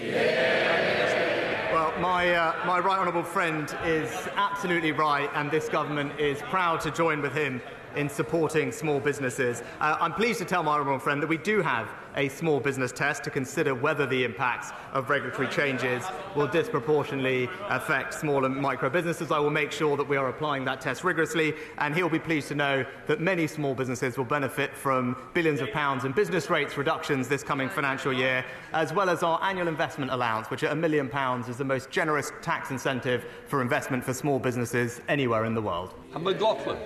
Well, 1.73 1.93
my, 2.01 2.35
uh, 2.35 2.67
my 2.67 2.79
right 2.81 2.99
honourable 2.99 3.23
friend 3.23 3.75
is 3.85 4.11
absolutely 4.37 4.93
right, 4.93 5.31
and 5.35 5.51
this 5.51 5.69
government 5.69 6.19
is 6.21 6.41
proud 6.43 6.81
to 6.83 6.91
join 6.91 7.23
with 7.23 7.33
him 7.33 7.63
in 7.97 8.09
supporting 8.09 8.73
small 8.73 9.01
businesses. 9.01 9.63
Uh, 9.81 9.97
I'm 10.01 10.13
pleased 10.13 10.39
to 10.41 10.45
tell 10.45 10.63
my 10.63 10.73
honourable 10.73 10.99
friend 10.99 11.23
that 11.23 11.29
we 11.29 11.39
do 11.39 11.63
have 11.63 11.89
a 12.17 12.29
small 12.29 12.61
business 12.61 12.93
test 12.93 13.25
to 13.25 13.31
consider 13.31 13.75
whether 13.75 14.07
the 14.07 14.25
impacts 14.25 14.71
of 14.93 15.11
regulatory 15.11 15.49
changes 15.49 16.05
will 16.37 16.47
disproportionately 16.47 17.49
affect 17.69 18.15
small 18.15 18.45
and 18.45 18.57
micro 18.57 18.89
businesses. 18.89 19.31
I 19.31 19.39
will 19.39 19.51
make 19.51 19.73
sure 19.73 19.97
that 19.97 20.09
we 20.09 20.17
are 20.17 20.29
applying 20.29 20.65
that 20.67 20.81
test 20.81 21.05
rigorously, 21.05 21.55
and 21.79 21.95
he'll 21.95 22.09
be 22.09 22.19
pleased 22.19 22.49
to 22.49 22.55
know 22.55 22.85
that 23.07 23.21
many 23.21 23.47
small 23.47 23.75
businesses 23.75 24.17
will 24.17 24.25
benefit 24.25 24.77
from 24.77 25.17
billions 25.35 25.61
of 25.61 25.71
pounds 25.73 26.05
in 26.05 26.13
business 26.13 26.51
rates 26.51 26.77
reductions 26.77 27.29
this 27.29 27.43
coming 27.43 27.69
financial 27.69 28.13
year, 28.13 28.45
as 28.73 28.93
well 28.93 29.09
as 29.09 29.23
our 29.23 29.43
annual 29.43 29.69
investment 29.69 30.11
allowance, 30.11 30.51
which 30.51 30.65
at 30.65 30.73
a 30.73 30.77
million 30.77 31.09
pounds 31.09 31.49
is 31.49 31.57
the 31.57 31.65
most 31.65 31.91
generous 31.91 32.33
tax 32.43 32.71
incentive 32.71 33.25
for 33.47 33.63
investment 33.63 34.05
for 34.05 34.13
small 34.13 34.39
businesses 34.39 35.01
anywhere 35.09 35.45
in 35.45 35.55
the 35.55 35.63
world. 35.63 35.95
Anne 36.15 36.25
McLaughlin. 36.25 36.79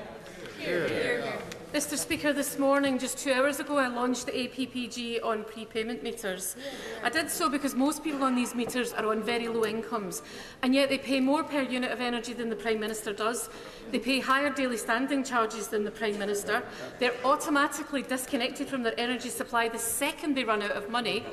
Mr 1.77 1.99
Speaker, 1.99 2.33
this 2.33 2.59
morning, 2.59 2.99
just 2.99 3.19
two 3.19 3.31
hours 3.35 3.61
ago, 3.61 3.77
I 3.77 3.89
launched 3.89 4.25
the 4.25 4.33
APPG 4.33 5.23
on 5.23 5.45
prepayment 5.45 6.03
meters. 6.03 6.57
I 7.03 7.11
did 7.11 7.29
so 7.29 7.51
because 7.51 7.75
most 7.75 8.03
people 8.03 8.23
on 8.23 8.35
these 8.35 8.55
meters 8.55 8.95
are 8.95 9.05
on 9.05 9.23
very 9.23 9.47
low 9.49 9.67
incomes, 9.67 10.23
and 10.63 10.75
yet 10.75 10.89
they 10.89 10.97
pay 10.97 11.21
more 11.21 11.45
per 11.45 11.61
unit 11.61 11.93
of 11.93 12.01
energy 12.01 12.33
than 12.33 12.49
the 12.49 12.57
Prime 12.57 12.81
Minister 12.81 13.13
does. 13.13 13.51
They 13.91 13.99
pay 13.99 14.21
higher 14.21 14.49
daily 14.49 14.79
standing 14.79 15.23
charges 15.23 15.69
than 15.69 15.85
the 15.85 15.91
Prime 15.91 16.19
Minister. 16.19 16.63
They're 16.99 17.13
automatically 17.27 18.01
disconnected 18.01 18.69
from 18.69 18.83
their 18.83 18.99
energy 18.99 19.29
supply 19.29 19.69
the 19.69 19.79
second 19.79 20.35
they 20.35 20.45
run 20.45 20.63
out 20.63 20.71
of 20.71 20.89
money. 20.89 21.27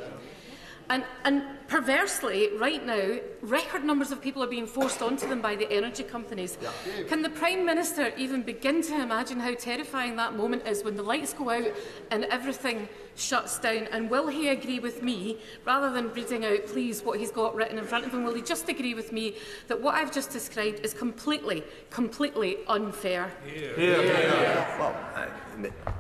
And, 0.90 1.04
and 1.24 1.44
perversely, 1.68 2.50
right 2.58 2.86
now, 2.86 3.18
record 3.42 3.84
numbers 3.84 4.12
of 4.12 4.22
people 4.22 4.44
are 4.44 4.48
being 4.48 4.68
forced 4.68 5.02
onto 5.02 5.28
them 5.28 5.42
by 5.42 5.56
the 5.56 5.72
energy 5.72 6.04
companies. 6.04 6.58
Yeah. 6.62 6.72
Can 7.08 7.22
the 7.22 7.30
Prime 7.30 7.66
Minister 7.66 8.14
even 8.18 8.44
begin 8.44 8.82
to 8.84 9.02
imagine 9.02 9.40
how 9.40 9.54
terrifying 9.56 10.16
that 10.18 10.36
moment 10.36 10.68
is 10.68 10.84
when 10.84 10.96
the 10.96 11.04
lights 11.04 11.34
go 11.34 11.50
out 11.50 11.68
and 12.12 12.26
everything 12.26 12.90
shuts 13.16 13.60
down? 13.60 13.88
And 13.92 14.10
will 14.10 14.28
he 14.28 14.50
agree 14.50 14.80
with 14.80 15.02
me, 15.02 15.40
rather 15.66 15.92
than 15.92 16.14
reading 16.14 16.46
out, 16.46 16.68
please, 16.68 17.02
what 17.02 17.20
he's 17.20 17.32
got 17.32 17.56
written 17.56 17.78
in 17.78 17.86
front 17.86 18.06
of 18.06 18.14
him, 18.14 18.24
will 18.24 18.36
he 18.36 18.42
just 18.42 18.68
agree 18.70 18.94
with 18.94 19.12
me 19.12 19.36
that 19.68 19.82
what 19.82 19.96
I've 19.96 20.12
just 20.12 20.32
described 20.32 20.82
is 20.82 20.94
completely, 20.94 21.64
completely 21.90 22.58
unfair? 22.68 23.32
Yeah. 23.48 23.72
Yeah. 23.78 24.80
Well, 24.80 24.96
uh, 25.16 25.28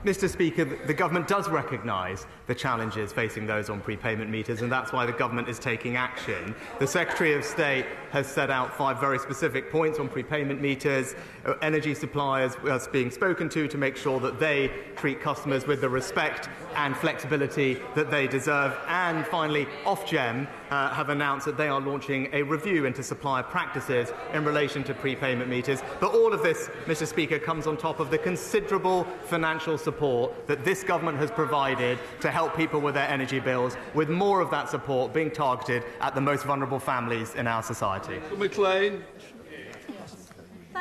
Mr 0.04 0.30
Speaker, 0.30 0.66
the 0.86 0.94
government 0.94 1.28
does 1.28 1.50
recognise 1.50 2.26
the 2.48 2.56
challenges 2.56 3.14
facing 3.14 3.48
those 3.48 3.70
on 3.70 3.80
prepayment 3.82 4.30
meters, 4.30 4.62
and 4.62 4.72
that's 4.72 4.92
why 4.92 5.06
the 5.06 5.12
government 5.12 5.48
is 5.48 5.60
taking 5.60 5.96
action. 5.96 6.56
The 6.80 6.88
Secretary 6.88 7.34
of 7.34 7.44
State 7.44 7.86
has 8.12 8.28
set 8.28 8.50
out 8.50 8.76
five 8.76 9.00
very 9.00 9.20
specific 9.20 9.72
points 9.72 10.00
on 10.00 10.10
prepayment 10.10 10.62
meters, 10.62 11.16
energy 11.62 11.94
suppliers 11.94 12.54
are 12.70 12.80
being 12.92 13.12
spoken 13.12 13.50
to 13.50 13.68
to 13.68 13.78
make 13.78 13.98
sure 13.98 14.20
that 14.20 14.40
they 14.40 14.72
treat 14.96 15.22
customers 15.22 15.68
with 15.68 15.82
the 15.82 15.90
respect 15.90 16.50
and 16.76 16.96
flexibility 16.96 17.78
that 17.96 18.10
they 18.10 18.28
deserve. 18.28 18.76
And 18.88 19.26
finally, 19.28 19.68
Ofgem 19.84 20.48
uh, 20.70 20.90
have 20.94 21.10
announced 21.10 21.46
that 21.46 21.58
they 21.58 21.68
are 21.68 21.82
launching 21.82 22.30
a 22.34 22.42
review 22.44 22.86
into 22.86 23.04
supplier 23.04 23.44
practices 23.44 24.12
in 24.34 24.44
relation 24.46 24.84
to 24.86 24.94
prepayment 24.94 25.50
meters. 25.50 25.82
But 26.00 26.14
all 26.14 26.34
of 26.34 26.42
this, 26.42 26.70
Mr 26.86 27.06
Speaker, 27.06 27.40
comes 27.40 27.68
on 27.68 27.78
top 27.78 28.00
of 28.00 28.10
the 28.10 28.18
considerable 28.18 29.06
financial 29.26 29.78
support 29.78 30.48
that 30.48 30.64
this 30.64 30.84
government 30.84 31.18
has 31.18 31.30
provided 31.30 32.00
to 32.22 32.32
help 32.32 32.56
people 32.56 32.80
with 32.80 32.96
their 32.96 33.08
energy 33.08 33.40
bills, 33.40 33.78
with 33.94 34.10
more 34.10 34.42
of 34.42 34.50
that 34.52 34.70
support 34.70 35.14
being 35.14 35.32
targeted 35.32 35.84
at 36.02 36.16
the 36.16 36.22
most 36.22 36.44
vulnerable 36.46 36.80
families 36.80 37.36
in 37.36 37.48
our 37.48 37.62
society. 37.62 38.20
Maclean. 38.38 39.04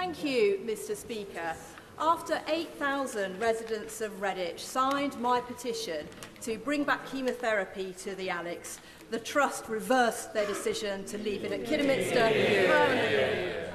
Thank 0.05 0.25
you, 0.25 0.59
Mr 0.67 0.97
Speaker. 0.97 1.55
After 1.97 2.41
8,000 2.49 3.39
residents 3.39 4.01
of 4.01 4.11
Redditch 4.21 4.59
signed 4.59 5.17
my 5.21 5.41
petition 5.41 6.09
to 6.41 6.59
bring 6.59 6.83
back 6.83 7.07
chemotherapy 7.07 7.95
to 7.99 8.17
the 8.17 8.29
Alex, 8.29 8.81
the 9.13 9.21
Trust 9.21 9.69
reversed 9.69 10.35
their 10.35 10.45
decision 10.45 11.05
to 11.05 11.19
leave 11.19 11.45
it 11.45 11.53
at 11.53 11.65
Kidderminster. 11.67 12.33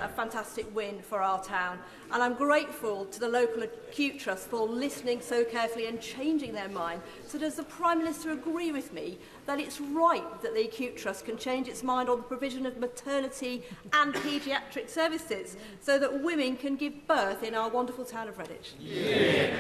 A 0.02 0.10
fantastic 0.10 0.76
win 0.76 1.00
for 1.00 1.22
our 1.22 1.42
town. 1.42 1.80
And 2.12 2.22
I'm 2.22 2.34
grateful 2.34 3.06
to 3.06 3.20
the 3.22 3.30
local 3.30 3.64
acute 3.64 4.20
trust 4.20 4.50
for 4.50 4.68
listening 4.68 5.22
so 5.22 5.46
carefully 5.46 5.88
and 5.88 6.02
changing 6.02 6.52
their 6.52 6.68
mind. 6.68 7.04
So 7.26 7.40
does 7.40 7.56
the 7.56 7.64
Prime 7.64 8.00
Minister 8.00 8.32
agree 8.32 8.74
with 8.74 8.92
me 8.92 9.18
that 9.48 9.60
it's 9.60 9.82
right 9.82 10.42
that 10.42 10.54
the 10.54 10.66
acute 10.66 10.96
trust 10.98 11.26
can 11.26 11.38
change 11.38 11.68
its 11.68 11.82
mind 11.82 12.10
on 12.10 12.18
the 12.18 12.24
provision 12.24 12.66
of 12.66 12.78
maternity 12.78 13.64
and 13.94 14.14
paediatric 14.14 14.90
services 14.90 15.58
so 15.80 15.98
that 15.98 16.22
women 16.22 16.56
can 16.56 16.76
give 16.76 17.08
birth 17.08 17.44
in 17.44 17.56
our 17.56 17.70
wonderful 17.70 18.06
town 18.06 18.28
of 18.28 18.38
Redditch. 18.38 18.74
Yeah. 18.80 19.56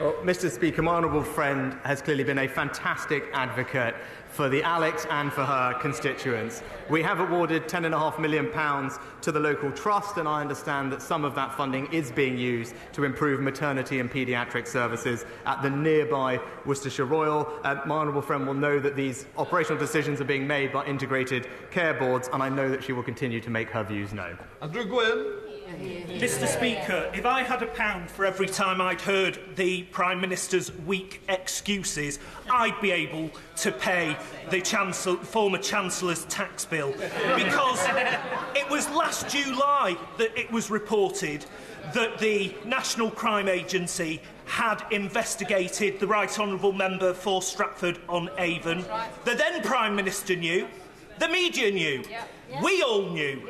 Well, 0.00 0.14
Mr 0.22 0.50
Speaker, 0.50 0.82
my 0.82 0.94
honourable 0.94 1.22
friend 1.22 1.76
has 1.84 2.00
clearly 2.00 2.24
been 2.24 2.38
a 2.38 2.48
fantastic 2.48 3.24
advocate 3.32 3.94
for 4.36 4.50
the 4.50 4.62
Alex 4.62 5.06
and 5.08 5.32
for 5.32 5.44
her 5.44 5.72
constituents. 5.80 6.62
We 6.90 7.02
have 7.02 7.20
awarded 7.20 7.68
£10.5 7.68 8.18
million 8.18 8.50
pounds 8.52 8.98
to 9.22 9.32
the 9.32 9.40
local 9.40 9.72
trust, 9.72 10.18
and 10.18 10.28
I 10.28 10.42
understand 10.42 10.92
that 10.92 11.00
some 11.00 11.24
of 11.24 11.34
that 11.36 11.54
funding 11.54 11.90
is 11.90 12.12
being 12.12 12.36
used 12.36 12.74
to 12.92 13.04
improve 13.04 13.40
maternity 13.40 13.98
and 13.98 14.10
paediatric 14.10 14.66
services 14.66 15.24
at 15.46 15.62
the 15.62 15.70
nearby 15.70 16.38
Worcestershire 16.66 17.06
Royal. 17.06 17.50
Uh, 17.64 17.80
my 17.86 17.96
honourable 17.96 18.20
friend 18.20 18.46
will 18.46 18.52
know 18.52 18.78
that 18.78 18.94
these 18.94 19.24
operational 19.38 19.78
decisions 19.78 20.20
are 20.20 20.24
being 20.24 20.46
made 20.46 20.70
by 20.70 20.84
integrated 20.84 21.48
care 21.70 21.94
boards, 21.94 22.28
and 22.30 22.42
I 22.42 22.50
know 22.50 22.68
that 22.68 22.84
she 22.84 22.92
will 22.92 23.02
continue 23.02 23.40
to 23.40 23.48
make 23.48 23.70
her 23.70 23.84
views 23.84 24.12
known. 24.12 24.38
Andrew 24.60 24.84
Gwynn. 24.84 25.45
Mr 25.66 26.46
Speaker, 26.46 27.10
if 27.14 27.26
I 27.26 27.42
had 27.42 27.62
a 27.62 27.66
pound 27.66 28.10
for 28.10 28.24
every 28.24 28.46
time 28.46 28.80
I'd 28.80 29.00
heard 29.00 29.38
the 29.56 29.82
Prime 29.84 30.20
Minister's 30.20 30.72
weak 30.78 31.20
excuses, 31.28 32.18
I'd 32.50 32.80
be 32.80 32.90
able 32.90 33.30
to 33.56 33.72
pay 33.72 34.16
the 34.50 34.60
Chancellor, 34.60 35.16
former 35.16 35.58
Chancellor's 35.58 36.24
tax 36.26 36.64
bill. 36.64 36.92
Because 37.36 37.84
it 38.54 38.68
was 38.70 38.88
last 38.90 39.28
July 39.28 39.96
that 40.18 40.36
it 40.38 40.50
was 40.52 40.70
reported 40.70 41.44
that 41.94 42.18
the 42.18 42.54
National 42.64 43.10
Crime 43.10 43.48
Agency 43.48 44.20
had 44.44 44.84
investigated 44.92 45.98
the 45.98 46.06
Right 46.06 46.38
Honourable 46.38 46.72
Member 46.72 47.12
for 47.12 47.42
Stratford 47.42 47.98
on 48.08 48.30
Avon. 48.38 48.84
The 49.24 49.34
then 49.34 49.62
Prime 49.62 49.96
Minister 49.96 50.36
knew, 50.36 50.68
the 51.18 51.28
media 51.28 51.70
knew. 51.70 52.04
Yeah. 52.48 52.62
We 52.62 52.82
all 52.82 53.02
knew. 53.02 53.48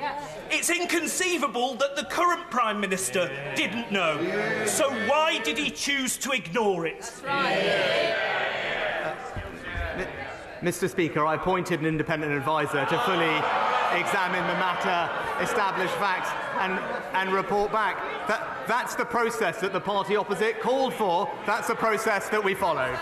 It's 0.51 0.71
inconceivable 0.71 1.75
that 1.77 1.97
the 1.97 2.05
current 2.05 2.51
Prime 2.51 2.81
Minister 2.81 3.31
didn't 3.55 3.93
know. 3.93 4.19
So 4.67 4.91
why 5.07 5.39
did 5.45 5.59
he 5.59 5.71
choose 5.71 6.17
to 6.19 6.33
ignore 6.33 6.87
it? 6.87 7.13
Uh, 7.27 9.15
Mr 10.63 10.89
Speaker, 10.89 11.25
I 11.25 11.35
appointed 11.35 11.81
an 11.81 11.87
independent 11.87 12.33
adviser 12.33 12.87
to 12.87 12.99
fully 13.01 13.37
examine 14.01 14.47
the 14.47 14.55
matter, 14.55 15.45
establish 15.45 15.91
facts 15.93 16.31
and, 16.59 16.73
and 17.15 17.33
report 17.35 17.71
back. 17.71 17.97
That, 18.27 18.67
that's 18.67 18.95
the 18.95 19.05
process 19.05 19.61
that 19.61 19.73
the 19.73 19.81
party 19.81 20.17
opposite 20.17 20.61
called 20.61 20.95
for. 20.95 21.31
That's 21.45 21.69
the 21.69 21.75
process 21.75 22.29
that 22.31 22.43
we 22.43 22.55
followed. 22.55 22.99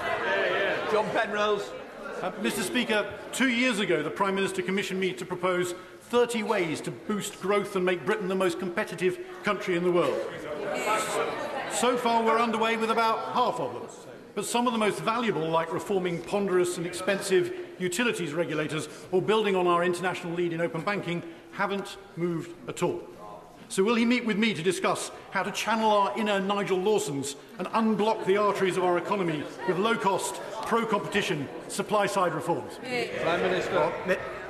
John 0.90 1.08
Penrose. 1.10 1.70
Uh, 2.24 2.32
Mr 2.40 2.62
Speaker, 2.62 3.06
two 3.32 3.50
years 3.50 3.80
ago 3.80 4.02
the 4.02 4.08
Prime 4.08 4.34
Minister 4.34 4.62
commissioned 4.62 4.98
me 4.98 5.12
to 5.12 5.26
propose 5.26 5.74
30 6.04 6.42
ways 6.42 6.80
to 6.80 6.90
boost 6.90 7.38
growth 7.38 7.76
and 7.76 7.84
make 7.84 8.06
Britain 8.06 8.28
the 8.28 8.34
most 8.34 8.58
competitive 8.58 9.18
country 9.42 9.76
in 9.76 9.84
the 9.84 9.90
world. 9.90 10.18
So 11.70 11.98
far 11.98 12.24
we're 12.24 12.40
underway 12.40 12.78
with 12.78 12.90
about 12.90 13.34
half 13.34 13.60
of 13.60 13.74
them. 13.74 13.82
But 14.34 14.46
some 14.46 14.66
of 14.66 14.72
the 14.72 14.78
most 14.78 15.00
valuable, 15.00 15.46
like 15.50 15.70
reforming 15.70 16.22
ponderous 16.22 16.78
and 16.78 16.86
expensive 16.86 17.54
utilities 17.78 18.32
regulators 18.32 18.88
or 19.12 19.20
building 19.20 19.54
on 19.54 19.66
our 19.66 19.84
international 19.84 20.32
lead 20.32 20.54
in 20.54 20.62
open 20.62 20.80
banking, 20.80 21.22
haven't 21.52 21.98
moved 22.16 22.52
at 22.68 22.82
all. 22.82 23.02
So 23.68 23.82
will 23.82 23.96
he 23.96 24.04
meet 24.04 24.24
with 24.24 24.38
me 24.38 24.54
to 24.54 24.62
discuss 24.62 25.10
how 25.30 25.42
to 25.42 25.50
channel 25.50 25.90
our 25.90 26.18
inner 26.18 26.40
Nigel 26.40 26.78
Lawsons 26.78 27.36
and 27.58 27.66
unblock 27.68 28.24
the 28.24 28.36
arteries 28.36 28.76
of 28.76 28.84
our 28.84 28.98
economy 28.98 29.42
with 29.66 29.78
low-cost, 29.78 30.40
pro-competition, 30.66 31.48
supply-side 31.68 32.34
reforms? 32.34 32.78
Prime 33.22 33.42
Minister. 33.42 33.92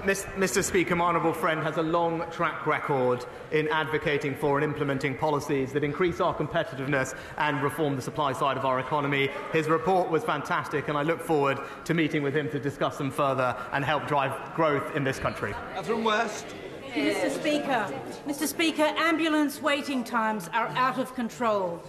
Mr 0.04 0.62
Speaker, 0.62 0.94
my 0.94 1.06
honourable 1.06 1.32
friend 1.32 1.62
has 1.62 1.78
a 1.78 1.82
long 1.82 2.22
track 2.30 2.66
record 2.66 3.24
in 3.52 3.68
advocating 3.68 4.34
for 4.34 4.58
and 4.58 4.64
implementing 4.64 5.16
policies 5.16 5.72
that 5.72 5.82
increase 5.82 6.20
our 6.20 6.34
competitiveness 6.34 7.16
and 7.38 7.62
reform 7.62 7.96
the 7.96 8.02
supply 8.02 8.34
side 8.34 8.58
of 8.58 8.66
our 8.66 8.80
economy. 8.80 9.30
His 9.52 9.66
report 9.66 10.10
was 10.10 10.22
fantastic 10.22 10.88
and 10.88 10.98
I 10.98 11.02
look 11.02 11.22
forward 11.22 11.58
to 11.86 11.94
meeting 11.94 12.22
with 12.22 12.36
him 12.36 12.50
to 12.50 12.60
discuss 12.60 12.98
them 12.98 13.10
further 13.10 13.56
and 13.72 13.82
help 13.82 14.06
drive 14.06 14.54
growth 14.54 14.94
in 14.94 15.04
this 15.04 15.18
country. 15.18 15.54
From 15.82 16.04
West. 16.04 16.54
Mr 16.92 17.30
Speaker, 17.30 17.92
Mr 18.26 18.46
Speaker, 18.46 18.84
ambulance 18.98 19.62
waiting 19.62 20.04
times 20.04 20.50
are 20.52 20.68
out 20.76 20.98
of 20.98 21.14
control. 21.14 21.82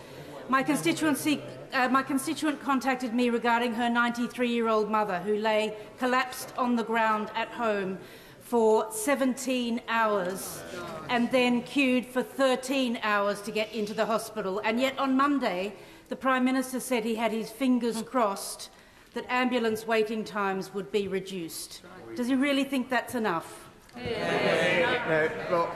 My 0.48 0.64
constituency 0.64 1.44
uh, 1.76 1.90
my 1.90 2.02
constituent 2.02 2.62
contacted 2.62 3.14
me 3.14 3.30
regarding 3.30 3.74
her 3.74 3.90
93-year-old 3.90 4.90
mother 4.90 5.20
who 5.20 5.36
lay 5.36 5.76
collapsed 6.00 6.54
on 6.58 6.76
the 6.76 6.84
ground 6.84 7.30
at 7.36 7.50
home 7.50 7.98
for 8.40 8.90
17 8.92 9.82
hours 9.90 10.64
and 11.10 11.30
then 11.32 11.62
queued 11.64 12.06
for 12.06 12.24
13 12.24 13.00
hours 13.04 13.42
to 13.42 13.52
get 13.52 13.72
into 13.74 13.94
the 13.94 14.06
hospital. 14.06 14.62
And 14.64 14.80
yet 14.80 14.98
on 14.98 15.18
Monday, 15.18 15.74
the 16.08 16.16
Prime 16.16 16.46
Minister 16.46 16.80
said 16.80 17.04
he 17.04 17.16
had 17.16 17.32
his 17.32 17.50
fingers 17.50 18.00
hmm. 18.00 18.06
crossed 18.06 18.70
that 19.14 19.26
ambulance 19.30 19.86
waiting 19.86 20.24
times 20.24 20.74
would 20.74 20.92
be 20.92 21.08
reduced. 21.08 21.82
Does 22.16 22.28
he 22.28 22.36
really 22.36 22.64
think 22.64 22.90
that's 22.90 23.16
enough? 23.16 23.70
No, 23.96 25.30
well, 25.50 25.72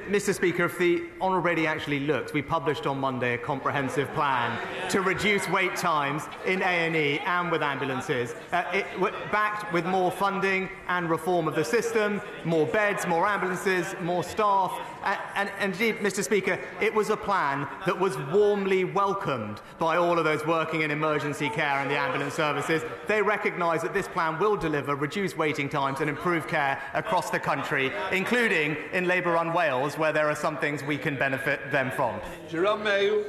Mr 0.00 0.34
Speaker, 0.34 0.64
if 0.64 0.78
the 0.78 1.04
Honourable 1.20 1.50
Lady 1.50 1.66
actually 1.66 2.00
looked, 2.00 2.32
we 2.32 2.40
published 2.40 2.86
on 2.86 2.98
Monday 2.98 3.34
a 3.34 3.38
comprehensive 3.38 4.08
plan 4.14 4.58
to 4.88 5.02
reduce 5.02 5.46
wait 5.50 5.76
times 5.76 6.22
in 6.46 6.62
A&E 6.62 7.18
and 7.18 7.50
with 7.50 7.62
ambulances. 7.62 8.34
Uh, 8.52 8.64
it, 8.72 8.86
backed 9.30 9.70
with 9.72 9.84
more 9.84 10.10
funding 10.10 10.70
and 10.88 11.10
reform 11.10 11.46
of 11.46 11.54
the 11.54 11.64
system, 11.64 12.22
more 12.44 12.66
beds, 12.66 13.06
more 13.06 13.26
ambulances, 13.26 13.94
more 14.00 14.24
staff. 14.24 14.72
And, 15.04 15.50
and, 15.58 15.72
indeed, 15.72 15.98
Mr. 15.98 16.22
Speaker, 16.22 16.58
it 16.80 16.94
was 16.94 17.10
a 17.10 17.16
plan 17.16 17.66
that 17.86 17.98
was 17.98 18.16
warmly 18.32 18.84
welcomed 18.84 19.60
by 19.78 19.96
all 19.96 20.18
of 20.18 20.24
those 20.24 20.46
working 20.46 20.82
in 20.82 20.90
emergency 20.90 21.48
care 21.48 21.80
and 21.80 21.90
the 21.90 21.98
ambulance 21.98 22.34
services. 22.34 22.82
They 23.08 23.22
recognise 23.22 23.82
that 23.82 23.94
this 23.94 24.08
plan 24.08 24.38
will 24.38 24.56
deliver 24.56 24.94
reduced 24.94 25.36
waiting 25.36 25.68
times 25.68 26.00
and 26.00 26.08
improve 26.08 26.46
care 26.46 26.80
across 26.94 27.30
the 27.30 27.40
country, 27.40 27.92
including 28.12 28.76
in 28.92 29.06
Labour 29.06 29.32
run 29.32 29.52
Wales, 29.52 29.98
where 29.98 30.12
there 30.12 30.28
are 30.28 30.36
some 30.36 30.56
things 30.58 30.82
we 30.82 30.98
can 30.98 31.16
benefit 31.16 31.70
them 31.70 31.90
from. 31.90 32.20
Jerome 32.48 32.84
Mayo. 32.84 33.24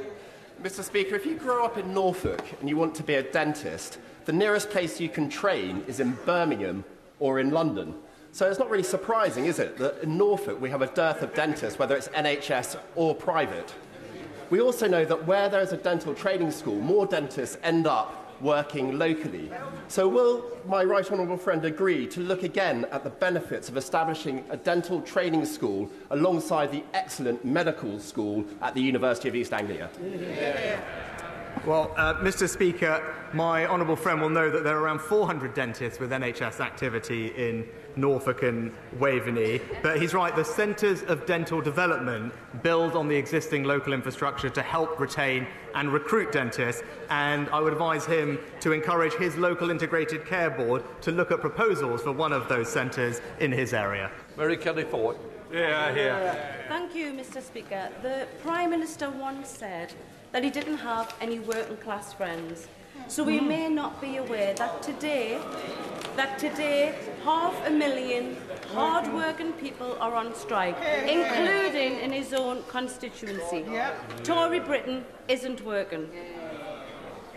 Mr. 0.62 0.82
Speaker, 0.82 1.14
if 1.14 1.26
you 1.26 1.36
grow 1.36 1.64
up 1.64 1.76
in 1.76 1.92
Norfolk 1.92 2.42
and 2.60 2.68
you 2.68 2.76
want 2.76 2.94
to 2.94 3.02
be 3.02 3.14
a 3.14 3.22
dentist, 3.22 3.98
the 4.24 4.32
nearest 4.32 4.70
place 4.70 4.98
you 4.98 5.10
can 5.10 5.28
train 5.28 5.84
is 5.86 6.00
in 6.00 6.12
Birmingham 6.24 6.84
or 7.18 7.38
in 7.38 7.50
London. 7.50 7.94
So 8.34 8.50
it's 8.50 8.58
not 8.58 8.68
really 8.68 8.82
surprising, 8.82 9.44
is 9.44 9.60
it, 9.60 9.78
that 9.78 10.02
in 10.02 10.18
Norfolk 10.18 10.60
we 10.60 10.68
have 10.68 10.82
a 10.82 10.88
dearth 10.88 11.22
of 11.22 11.32
dentists, 11.34 11.78
whether 11.78 11.94
it's 11.94 12.08
NHS 12.08 12.76
or 12.96 13.14
private. 13.14 13.72
We 14.50 14.60
also 14.60 14.88
know 14.88 15.04
that 15.04 15.24
where 15.24 15.48
there 15.48 15.60
is 15.60 15.72
a 15.72 15.76
dental 15.76 16.12
training 16.14 16.50
school, 16.50 16.74
more 16.80 17.06
dentists 17.06 17.56
end 17.62 17.86
up 17.86 18.34
working 18.40 18.98
locally. 18.98 19.52
So, 19.86 20.08
will 20.08 20.50
my 20.66 20.82
right 20.82 21.08
honourable 21.08 21.36
friend 21.36 21.64
agree 21.64 22.08
to 22.08 22.18
look 22.18 22.42
again 22.42 22.86
at 22.90 23.04
the 23.04 23.10
benefits 23.10 23.68
of 23.68 23.76
establishing 23.76 24.44
a 24.50 24.56
dental 24.56 25.00
training 25.00 25.44
school 25.44 25.88
alongside 26.10 26.72
the 26.72 26.82
excellent 26.92 27.44
medical 27.44 28.00
school 28.00 28.44
at 28.62 28.74
the 28.74 28.82
University 28.82 29.28
of 29.28 29.36
East 29.36 29.52
Anglia? 29.52 29.88
Yeah. 30.02 30.80
Well, 31.64 31.94
uh, 31.96 32.14
Mr. 32.14 32.48
Speaker, 32.48 33.14
my 33.32 33.64
honourable 33.64 33.96
friend 33.96 34.20
will 34.20 34.28
know 34.28 34.50
that 34.50 34.64
there 34.64 34.76
are 34.76 34.82
around 34.82 35.00
400 35.00 35.54
dentists 35.54 36.00
with 36.00 36.10
NHS 36.10 36.58
activity 36.58 37.28
in 37.28 37.66
Norfolk 37.96 38.42
and 38.42 38.72
Waveney. 38.98 39.60
But 39.82 40.00
he's 40.00 40.14
right, 40.14 40.34
the 40.34 40.44
centres 40.44 41.02
of 41.02 41.26
dental 41.26 41.60
development 41.60 42.32
build 42.62 42.96
on 42.96 43.08
the 43.08 43.16
existing 43.16 43.64
local 43.64 43.92
infrastructure 43.92 44.48
to 44.50 44.62
help 44.62 44.98
retain 44.98 45.46
and 45.74 45.92
recruit 45.92 46.32
dentists. 46.32 46.82
And 47.10 47.48
I 47.50 47.60
would 47.60 47.72
advise 47.72 48.04
him 48.06 48.38
to 48.60 48.72
encourage 48.72 49.14
his 49.14 49.36
local 49.36 49.70
integrated 49.70 50.26
care 50.26 50.50
board 50.50 50.82
to 51.02 51.12
look 51.12 51.30
at 51.30 51.40
proposals 51.40 52.02
for 52.02 52.12
one 52.12 52.32
of 52.32 52.48
those 52.48 52.68
centres 52.68 53.20
in 53.40 53.52
his 53.52 53.72
area. 53.72 54.10
Mary 54.36 54.56
Kelly 54.56 54.84
Foy. 54.84 55.14
Yeah, 55.52 55.94
yeah. 55.94 56.68
Thank 56.68 56.94
you, 56.96 57.12
Mr. 57.12 57.40
Speaker. 57.40 57.88
The 58.02 58.26
Prime 58.42 58.70
Minister 58.70 59.08
once 59.10 59.48
said 59.48 59.92
that 60.32 60.42
he 60.42 60.50
didn't 60.50 60.78
have 60.78 61.14
any 61.20 61.38
working 61.38 61.76
class 61.76 62.12
friends. 62.12 62.66
So 63.08 63.22
we 63.22 63.38
hmm. 63.38 63.48
may 63.48 63.68
not 63.68 64.00
be 64.00 64.16
aware 64.16 64.54
that 64.54 64.82
today, 64.82 65.38
that 66.16 66.38
today 66.38 66.94
half 67.24 67.54
a 67.66 67.70
million 67.70 68.36
hard-working 68.72 69.52
people 69.54 69.96
are 70.00 70.14
on 70.14 70.34
strike, 70.34 70.76
including 71.06 72.00
in 72.00 72.12
his 72.12 72.32
own 72.32 72.62
constituency. 72.68 73.64
Tory 74.22 74.60
Britain 74.60 75.04
isn't 75.28 75.64
working. 75.64 76.08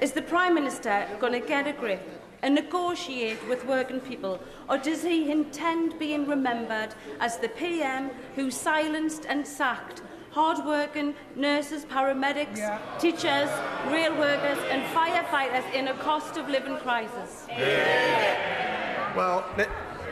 Is 0.02 0.12
the 0.12 0.22
Prime 0.22 0.54
Minister 0.54 1.08
going 1.20 1.34
to 1.34 1.48
get 1.48 1.68
a 1.68 1.74
grip 1.74 2.08
and 2.44 2.54
negotiate 2.54 3.40
with 3.50 3.66
working 3.66 4.00
people, 4.00 4.40
or 4.70 4.78
does 4.78 5.04
he 5.04 5.32
intend 5.32 5.98
being 5.98 6.28
remembered 6.28 6.94
as 7.20 7.38
the 7.38 7.50
PM 7.50 8.12
who 8.36 8.52
silenced 8.52 9.26
and 9.28 9.46
sacked 9.46 10.02
hard-working 10.38 11.16
nurses, 11.36 11.84
paramedics, 11.86 12.58
yeah. 12.58 12.78
teachers, 13.00 13.50
rail 13.92 14.16
workers 14.16 14.60
and 14.70 14.84
firefighters 14.96 15.66
in 15.74 15.88
a 15.88 15.96
cost 15.96 16.38
of 16.38 16.48
living 16.48 16.78
crisis? 16.78 17.48
Yeah. 17.50 19.16
Well, 19.18 19.44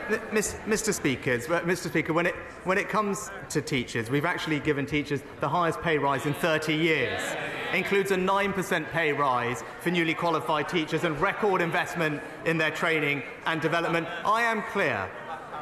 Mr. 0.08 0.92
Speaker, 0.92 1.38
Mr. 1.38 1.88
Speaker, 1.88 2.12
when 2.12 2.26
it, 2.26 2.34
when 2.64 2.76
it 2.76 2.88
comes 2.88 3.30
to 3.50 3.62
teachers, 3.62 4.10
we've 4.10 4.24
actually 4.24 4.58
given 4.58 4.84
teachers 4.84 5.20
the 5.38 5.48
highest 5.48 5.80
pay 5.80 5.96
rise 5.96 6.26
in 6.26 6.34
30 6.34 6.74
years. 6.74 7.22
It 7.72 7.76
Includes 7.76 8.10
a 8.10 8.16
9% 8.16 8.90
pay 8.90 9.12
rise 9.12 9.62
for 9.78 9.92
newly 9.92 10.14
qualified 10.14 10.68
teachers 10.68 11.04
and 11.04 11.20
record 11.20 11.60
investment 11.60 12.20
in 12.46 12.58
their 12.58 12.72
training 12.72 13.22
and 13.46 13.60
development. 13.60 14.08
I 14.24 14.42
am 14.42 14.62
clear 14.72 15.08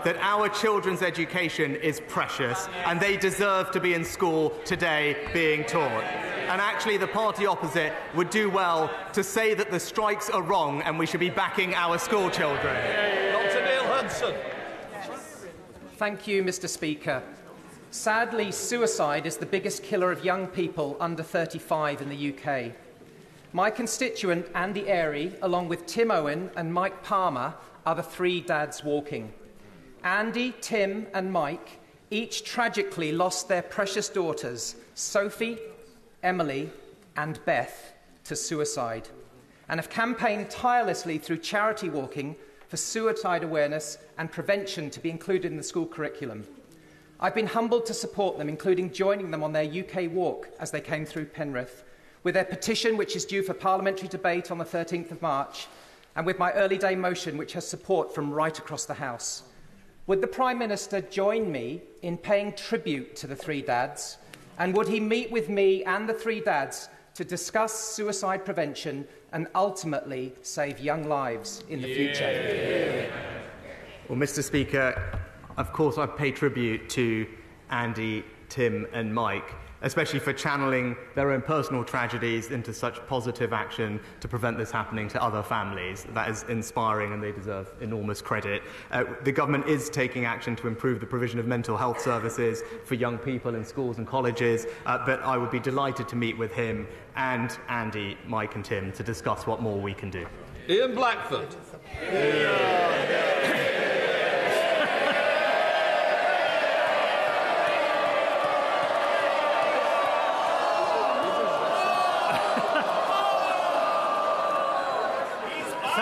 that 0.05 0.17
our 0.21 0.49
children's 0.49 1.03
education 1.03 1.77
is 1.77 2.01
precious 2.09 2.69
and 2.85 3.01
they 3.01 3.17
deserve 3.17 3.71
to 3.71 3.81
be 3.81 3.95
in 3.95 4.05
school 4.05 4.51
today 4.64 5.17
being 5.33 5.64
taught. 5.64 6.05
And 6.49 6.61
actually, 6.61 6.99
the 6.99 7.07
party 7.07 7.47
opposite 7.47 7.93
would 8.14 8.29
do 8.29 8.51
well 8.51 8.90
to 9.14 9.25
say 9.25 9.55
that 9.55 9.71
the 9.71 9.81
strikes 9.81 10.29
are 10.29 10.43
wrong 10.43 10.83
and 10.83 10.99
we 10.99 11.07
should 11.07 11.21
be 11.21 11.31
backing 11.31 11.75
our 11.75 11.99
school 11.99 12.29
children. 12.29 12.75
Dr. 13.33 13.64
Neil 13.64 13.85
Hudson. 13.85 14.35
Thank 15.97 16.27
you, 16.27 16.43
Mr. 16.43 16.69
Speaker. 16.69 17.23
Sadly, 17.90 18.51
suicide 18.53 19.25
is 19.25 19.37
the 19.37 19.47
biggest 19.47 19.83
killer 19.83 20.11
of 20.12 20.25
young 20.25 20.49
people 20.49 20.97
under 21.01 21.23
35 21.23 22.03
in 22.03 22.09
the 22.09 22.35
UK. 22.35 22.73
My 23.53 23.71
constituent, 23.71 24.47
Andy 24.55 24.83
Airey, 24.83 25.33
along 25.40 25.69
with 25.69 25.87
Tim 25.87 26.11
Owen 26.11 26.51
and 26.57 26.75
Mike 26.75 27.05
Palmer, 27.05 27.55
are 27.87 27.95
the 27.95 28.03
three 28.03 28.40
dads 28.40 28.83
walking. 28.83 29.33
Andy, 30.05 30.55
Tim, 30.61 31.07
and 31.14 31.33
Mike 31.33 31.81
each 32.11 32.45
tragically 32.45 33.11
lost 33.11 33.49
their 33.49 33.62
precious 33.62 34.11
daughters, 34.11 34.77
Sophie, 34.95 35.59
Emily, 36.23 36.71
and 37.17 37.43
Beth, 37.47 37.95
to 38.25 38.37
suicide, 38.37 39.09
and 39.71 39.81
have 39.81 39.88
campaigned 39.88 40.51
tirelessly 40.51 41.17
through 41.17 41.38
charity 41.38 41.88
walking 41.88 42.37
for 42.69 42.77
suicide 42.77 43.43
awareness 43.43 43.97
and 44.19 44.31
prevention 44.31 44.90
to 44.90 45.01
be 45.01 45.09
included 45.09 45.51
in 45.51 45.57
the 45.57 45.62
school 45.62 45.87
curriculum. 45.87 46.47
I've 47.19 47.35
been 47.35 47.47
humbled 47.47 47.87
to 47.87 47.95
support 47.95 48.37
them, 48.37 48.51
including 48.51 48.93
joining 48.93 49.31
them 49.31 49.43
on 49.43 49.55
their 49.55 49.64
UK 49.64 50.12
walk 50.12 50.51
as 50.61 50.71
they 50.71 50.83
came 50.83 51.07
through 51.07 51.27
Penrith, 51.27 51.83
with 52.25 52.35
their 52.35 52.45
petition, 52.45 52.99
which 52.99 53.17
is 53.17 53.25
due 53.25 53.43
for 53.43 53.55
parliamentary 53.55 54.09
debate 54.09 54.51
on 54.51 54.59
the 54.59 54.64
13th 54.67 55.12
of 55.12 55.23
March, 55.23 55.67
and 56.14 56.27
with 56.27 56.38
my 56.38 56.53
early 56.53 56.77
day 56.77 56.95
motion, 56.95 57.38
which 57.38 57.55
has 57.55 57.67
support 57.67 58.14
from 58.14 58.31
right 58.31 58.59
across 58.59 58.85
the 58.85 58.95
House. 58.95 59.45
Would 60.07 60.21
the 60.21 60.27
Prime 60.27 60.59
Minister 60.59 61.01
join 61.01 61.51
me 61.51 61.81
in 62.03 62.19
paying 62.19 62.53
tribute 62.53 63.17
to 63.17 63.27
the 63.27 63.35
three 63.35 63.62
dads? 63.62 64.19
And 64.59 64.77
would 64.77 64.87
he 64.87 65.01
meet 65.01 65.31
with 65.31 65.49
me 65.49 65.83
and 65.85 66.07
the 66.07 66.12
three 66.12 66.40
dads 66.40 66.90
to 67.14 67.25
discuss 67.25 67.73
suicide 67.73 68.45
prevention 68.45 69.07
and 69.33 69.47
ultimately 69.55 70.35
save 70.43 70.79
young 70.79 71.09
lives 71.09 71.64
in 71.71 71.81
the 71.81 71.88
yeah. 71.88 71.95
future? 71.95 73.12
Well, 74.09 74.19
Mr. 74.19 74.45
Speaker, 74.45 75.03
of 75.57 75.73
course, 75.73 75.97
I 75.97 76.05
pay 76.05 76.33
tribute 76.33 76.90
to 76.90 77.27
Andy, 77.71 78.25
Tim, 78.51 78.87
and 78.93 79.14
Mike 79.14 79.55
especially 79.85 80.18
for 80.18 80.33
channeling 80.33 80.97
their 81.14 81.31
own 81.31 81.42
personal 81.42 81.85
tragedies 81.85 82.51
into 82.51 82.75
such 82.75 83.07
positive 83.07 83.53
action 83.53 84.01
to 84.20 84.27
prevent 84.27 84.59
this 84.59 84.70
happening 84.70 85.09
to 85.09 85.23
other 85.23 85.42
families. 85.42 86.07
That 86.14 86.29
is 86.29 86.44
inspiring 86.49 87.12
and 87.12 87.23
they 87.23 87.33
deserve 87.33 87.70
enormous 87.81 88.20
credit. 88.20 88.62
Uh, 88.90 89.05
the 89.23 89.33
government 89.33 89.66
is 89.66 89.88
taking 89.88 90.25
action 90.25 90.57
to 90.57 90.66
improve 90.66 91.01
the 91.01 91.07
provision 91.07 91.38
of 91.38 91.47
mental 91.47 91.77
health 91.77 92.01
services 92.01 92.62
for 92.85 92.94
young 92.94 93.18
people 93.18 93.55
in 93.55 93.64
schools 93.64 93.99
and 93.99 94.07
colleges, 94.07 94.66
uh, 94.87 95.05
but 95.05 95.23
I 95.23 95.37
would 95.37 95.51
be 95.51 95.61
delighted 95.61 96.09
to 96.09 96.16
meet 96.16 96.37
with 96.37 96.53
him 96.53 96.88
and 97.16 97.57
Andy, 97.68 98.16
Mike 98.27 98.55
and 98.55 98.64
Tim 98.64 98.90
to 98.92 99.03
discuss 99.03 99.47
what 99.47 99.61
more 99.61 99.79
we 99.79 99.94
can 99.94 100.11
do. 100.11 100.27
Ian 100.68 100.94
Blackford. 100.94 101.55
Yeah, 102.03 102.11
yeah. 102.12 103.44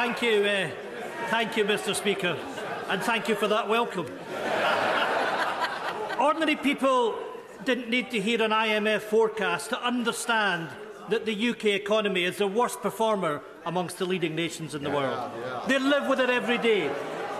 Thank 0.02 0.20
you, 0.20 0.42
uh, 0.42 0.68
thank 1.28 1.56
you, 1.56 1.64
Mr. 1.64 1.94
Speaker, 1.94 2.36
and 2.88 3.00
thank 3.04 3.28
you 3.28 3.36
for 3.36 3.46
that 3.46 3.68
welcome. 3.68 4.06
Ordinary 6.20 6.56
people 6.56 7.14
didn't 7.64 7.88
need 7.88 8.10
to 8.10 8.20
hear 8.20 8.42
an 8.42 8.50
IMF 8.50 9.02
forecast 9.02 9.68
to 9.68 9.80
understand 9.80 10.70
that 11.08 11.24
the 11.24 11.50
UK 11.50 11.66
economy 11.66 12.24
is 12.24 12.38
the 12.38 12.48
worst 12.48 12.82
performer 12.82 13.42
amongst 13.64 13.98
the 13.98 14.04
leading 14.04 14.34
nations 14.34 14.74
in 14.74 14.82
the 14.82 14.90
yeah, 14.90 14.96
world. 14.96 15.30
Yeah. 15.38 15.64
They 15.68 15.78
live 15.78 16.08
with 16.08 16.18
it 16.18 16.30
every 16.30 16.58
day. 16.58 16.90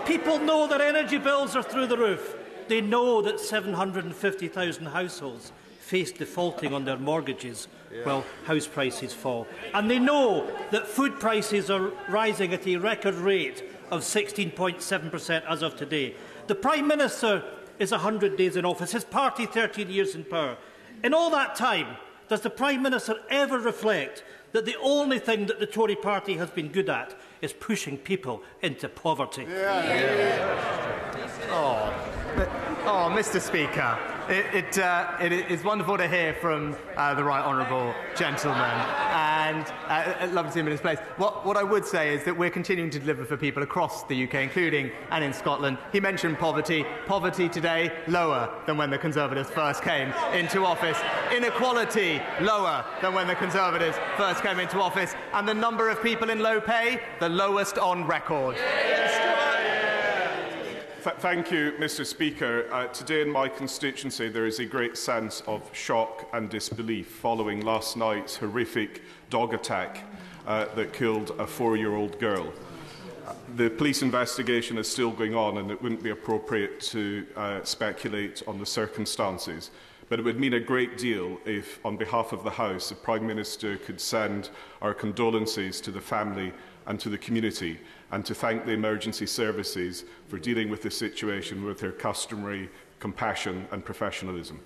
People 0.05 0.39
know 0.39 0.65
their 0.65 0.81
energy 0.81 1.17
bills 1.17 1.57
are 1.57 1.63
through 1.63 1.87
the 1.87 1.97
roof. 1.97 2.33
They 2.69 2.79
know 2.79 3.21
that 3.23 3.41
750,000 3.41 4.85
households 4.85 5.51
face 5.83 6.11
defaulting 6.11 6.73
on 6.73 6.85
their 6.85 6.97
mortgages 6.97 7.67
yeah. 7.93 8.05
while 8.05 8.25
house 8.45 8.65
prices 8.65 9.13
fall. 9.13 9.45
And 9.73 9.91
they 9.91 9.99
know 9.99 10.49
that 10.71 10.87
food 10.87 11.19
prices 11.19 11.69
are 11.69 11.91
rising 12.07 12.53
at 12.53 12.65
a 12.65 12.77
record 12.77 13.15
rate 13.15 13.63
of 13.91 14.01
16.7% 14.01 15.43
as 15.47 15.61
of 15.61 15.75
today. 15.75 16.15
The 16.47 16.55
Prime 16.55 16.87
Minister 16.87 17.43
is 17.79 17.91
100 17.91 18.37
days 18.37 18.55
in 18.55 18.65
office, 18.65 18.93
his 18.93 19.03
party 19.03 19.45
13 19.45 19.89
years 19.89 20.15
in 20.15 20.23
power. 20.23 20.57
In 21.03 21.13
all 21.13 21.29
that 21.31 21.55
time, 21.55 21.97
does 22.29 22.41
the 22.41 22.49
Prime 22.49 22.81
Minister 22.81 23.17
ever 23.29 23.59
reflect 23.59 24.23
that 24.53 24.65
the 24.65 24.77
only 24.81 25.19
thing 25.19 25.47
that 25.47 25.59
the 25.59 25.65
Tory 25.65 25.95
party 25.95 26.35
has 26.37 26.49
been 26.49 26.69
good 26.69 26.89
at 26.89 27.13
is 27.41 27.51
pushing 27.51 27.97
people 27.97 28.41
into 28.61 28.87
poverty. 28.87 29.45
Yeah. 29.49 29.85
Yeah. 29.85 30.83
Oh, 31.49 31.93
oh, 32.85 33.13
Mr. 33.13 33.41
Speaker, 33.41 33.97
it, 34.29 34.53
it, 34.53 34.77
uh, 34.77 35.17
it 35.19 35.31
is 35.31 35.63
wonderful 35.63 35.97
to 35.97 36.07
hear 36.07 36.33
from 36.33 36.75
uh, 36.95 37.13
the 37.13 37.23
right 37.23 37.43
honourable 37.43 37.93
gentleman, 38.15 38.71
and 39.11 39.65
uh, 39.87 40.27
lovely 40.31 40.49
to 40.49 40.53
see 40.53 40.59
him 40.59 40.67
in 40.67 40.71
his 40.71 40.81
place. 40.81 40.99
What, 41.17 41.45
what 41.45 41.57
I 41.57 41.63
would 41.63 41.85
say 41.85 42.13
is 42.13 42.23
that 42.23 42.37
we're 42.37 42.49
continuing 42.49 42.89
to 42.91 42.99
deliver 42.99 43.25
for 43.25 43.37
people 43.37 43.63
across 43.63 44.03
the 44.03 44.23
UK, 44.23 44.35
including 44.35 44.91
and 45.11 45.23
in 45.23 45.33
Scotland. 45.33 45.77
He 45.91 45.99
mentioned 45.99 46.39
poverty. 46.39 46.85
Poverty 47.05 47.49
today 47.49 47.91
lower 48.07 48.49
than 48.65 48.77
when 48.77 48.89
the 48.89 48.97
Conservatives 48.97 49.49
first 49.49 49.83
came 49.83 50.13
into 50.33 50.65
office. 50.65 50.97
Inequality 51.35 52.21
lower 52.41 52.85
than 53.01 53.13
when 53.13 53.27
the 53.27 53.35
Conservatives 53.35 53.97
first 54.17 54.41
came 54.41 54.59
into 54.59 54.79
office, 54.79 55.15
and 55.33 55.47
the 55.47 55.53
number 55.53 55.89
of 55.89 56.01
people 56.01 56.29
in 56.29 56.39
low 56.39 56.61
pay 56.61 57.01
the 57.19 57.29
lowest 57.29 57.77
on 57.77 58.05
record. 58.05 58.55
th 61.03 61.15
thank 61.17 61.51
you, 61.51 61.73
Mr 61.79 62.05
Speaker. 62.05 62.65
Uh, 62.71 62.87
today 62.87 63.21
in 63.21 63.29
my 63.29 63.49
constituency 63.49 64.29
there 64.29 64.45
is 64.45 64.59
a 64.59 64.65
great 64.65 64.97
sense 64.97 65.41
of 65.47 65.59
shock 65.73 66.29
and 66.31 66.49
disbelief 66.49 67.07
following 67.07 67.59
last 67.59 67.97
night's 67.97 68.37
horrific 68.37 69.01
dog 69.29 69.53
attack 69.53 70.05
uh, 70.47 70.65
that 70.75 70.93
killed 70.93 71.31
a 71.39 71.45
four-year-old 71.45 72.17
girl. 72.19 72.53
Uh, 73.27 73.33
the 73.57 73.69
police 73.69 74.01
investigation 74.01 74.77
is 74.77 74.87
still 74.87 75.11
going 75.11 75.35
on 75.35 75.57
and 75.57 75.71
it 75.71 75.81
wouldn't 75.81 76.03
be 76.03 76.11
appropriate 76.11 76.79
to 76.79 77.25
uh, 77.35 77.61
speculate 77.63 78.41
on 78.47 78.57
the 78.57 78.65
circumstances. 78.65 79.71
But 80.07 80.19
it 80.19 80.23
would 80.23 80.39
mean 80.39 80.53
a 80.53 80.59
great 80.59 80.97
deal 80.97 81.37
if, 81.43 81.85
on 81.85 81.97
behalf 81.97 82.31
of 82.31 82.43
the 82.45 82.51
House, 82.51 82.89
the 82.89 82.95
Prime 82.95 83.27
Minister 83.27 83.77
could 83.77 83.99
send 83.99 84.51
our 84.81 84.93
condolences 84.93 85.81
to 85.81 85.91
the 85.91 86.01
family 86.01 86.53
and 86.87 86.99
to 86.99 87.09
the 87.09 87.17
community, 87.17 87.79
and 88.11 88.25
to 88.25 88.35
thank 88.35 88.65
the 88.65 88.71
emergency 88.71 89.25
services 89.25 90.05
for 90.27 90.37
dealing 90.37 90.69
with 90.69 90.81
this 90.81 90.97
situation 90.97 91.63
with 91.63 91.79
their 91.79 91.91
customary 91.91 92.69
compassion 92.99 93.67
and 93.71 93.83
professionalism. 93.83 94.59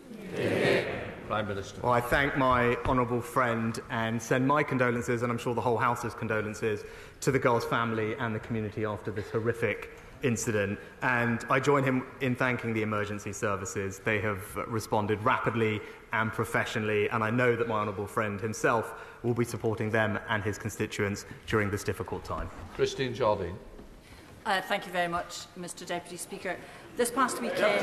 Prime 1.28 1.48
Minister. 1.48 1.82
Well, 1.82 1.92
I 1.92 2.02
thank 2.02 2.38
my 2.38 2.76
honourable 2.86 3.20
friend 3.22 3.80
and 3.90 4.22
send 4.22 4.48
my 4.48 4.64
condolences, 4.64 5.24
and 5.24 5.32
I'm 5.32 5.38
sure 5.38 5.56
the 5.56 5.62
whole 5.62 5.78
House's 5.78 6.14
condolences, 6.14 6.84
to 7.22 7.32
the 7.32 7.40
girl's 7.40 7.66
family 7.66 8.16
and 8.16 8.34
the 8.34 8.40
community 8.40 8.86
after 8.86 9.12
this 9.12 9.30
horrific 9.30 9.90
incident. 10.24 10.80
And 11.02 11.46
I 11.50 11.60
join 11.60 11.84
him 11.84 12.06
in 12.22 12.36
thanking 12.36 12.74
the 12.74 12.82
emergency 12.82 13.34
services. 13.34 14.00
They 14.00 14.20
have 14.22 14.42
responded 14.68 15.22
rapidly 15.24 15.82
and 16.14 16.32
professionally, 16.32 17.10
and 17.10 17.24
I 17.24 17.30
know 17.30 17.56
that 17.56 17.68
my 17.68 17.76
honourable 17.76 18.08
friend 18.08 18.40
himself 18.40 18.94
will 19.24 19.34
be 19.34 19.46
supporting 19.46 19.90
them 19.90 20.20
and 20.30 20.44
his 20.44 20.58
constituents 20.58 21.26
during 21.48 21.70
this 21.70 21.84
difficult 21.84 22.24
time. 22.24 22.50
Christine 22.76 23.14
Jardine. 23.14 23.58
Uh, 24.46 24.62
thank 24.62 24.86
you 24.86 24.92
very 24.92 25.10
much, 25.10 25.40
Mr 25.60 25.86
Deputy 25.86 26.18
Speaker. 26.18 26.56
This 26.96 27.12
past 27.12 27.42
weekend... 27.42 27.82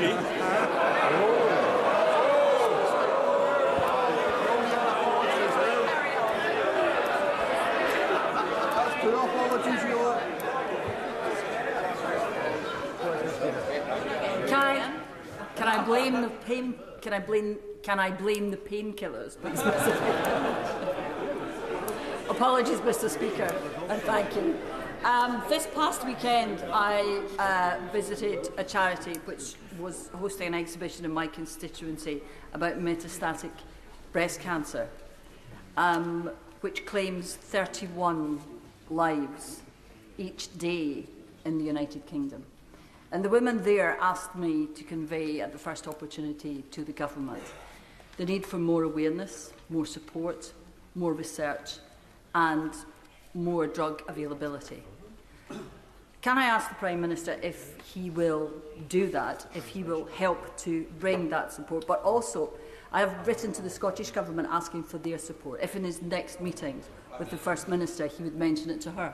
Can 14.47 14.61
I, 14.61 14.91
can 15.55 15.67
I 15.67 15.85
blame 15.85 16.21
the 16.21 16.29
pain? 16.45 16.75
Can 17.01 17.13
I 17.13 17.19
blame? 17.19 17.57
Can 17.85 17.99
I 17.99 18.09
blame 18.09 18.49
the 18.49 18.57
painkillers? 18.57 19.35
Apologies, 22.27 22.79
Mr. 22.79 23.07
Speaker, 23.07 23.55
and 23.89 24.01
thank 24.01 24.35
you. 24.35 24.57
Um, 25.03 25.43
this 25.49 25.67
past 25.67 26.03
weekend, 26.03 26.63
I 26.73 27.21
uh, 27.37 27.77
visited 27.91 28.49
a 28.57 28.63
charity 28.63 29.19
which 29.25 29.53
was 29.79 30.09
hosting 30.15 30.47
an 30.47 30.53
exhibition 30.55 31.05
in 31.05 31.11
my 31.11 31.27
constituency 31.27 32.23
about 32.53 32.79
metastatic 32.79 33.51
breast 34.11 34.39
cancer, 34.39 34.89
um, 35.77 36.31
which 36.61 36.87
claims 36.87 37.35
31 37.35 38.41
lives 38.89 39.61
each 40.17 40.57
day 40.57 41.05
in 41.45 41.59
the 41.59 41.63
United 41.63 42.07
Kingdom. 42.07 42.43
And 43.11 43.23
the 43.23 43.29
women 43.29 43.63
there 43.63 43.95
asked 44.01 44.35
me 44.35 44.65
to 44.73 44.83
convey 44.83 45.39
at 45.39 45.51
the 45.51 45.59
first 45.59 45.87
opportunity 45.87 46.63
to 46.71 46.83
the 46.83 46.91
government 46.91 47.43
the 48.17 48.25
need 48.25 48.45
for 48.45 48.57
more 48.57 48.83
awareness, 48.83 49.53
more 49.69 49.85
support, 49.85 50.53
more 50.95 51.13
research 51.13 51.77
and 52.33 52.73
more 53.33 53.67
drug 53.67 54.01
availability. 54.07 54.83
Can 56.21 56.37
I 56.37 56.45
ask 56.45 56.69
the 56.69 56.75
Prime 56.75 56.99
Minister 57.01 57.37
if 57.43 57.75
he 57.93 58.09
will 58.09 58.51
do 58.89 59.09
that, 59.11 59.45
if 59.53 59.67
he 59.67 59.83
will 59.83 60.05
help 60.05 60.57
to 60.57 60.85
bring 60.99 61.29
that 61.29 61.53
support? 61.53 61.85
But 61.85 62.01
also, 62.01 62.51
I 62.91 63.01
have 63.01 63.27
written 63.27 63.51
to 63.53 63.61
the 63.61 63.69
Scottish 63.69 64.09
Government 64.09 64.47
asking 64.51 64.83
for 64.83 64.97
their 64.97 65.19
support. 65.19 65.59
If 65.61 65.75
in 65.75 65.83
his 65.83 66.01
next 66.01 66.41
meeting 66.41 66.81
with 67.19 67.29
the 67.29 67.37
First 67.37 67.67
Minister 67.67 68.07
he 68.07 68.23
would 68.23 68.35
mention 68.35 68.71
it 68.71 68.81
to 68.81 68.91
her. 68.91 69.13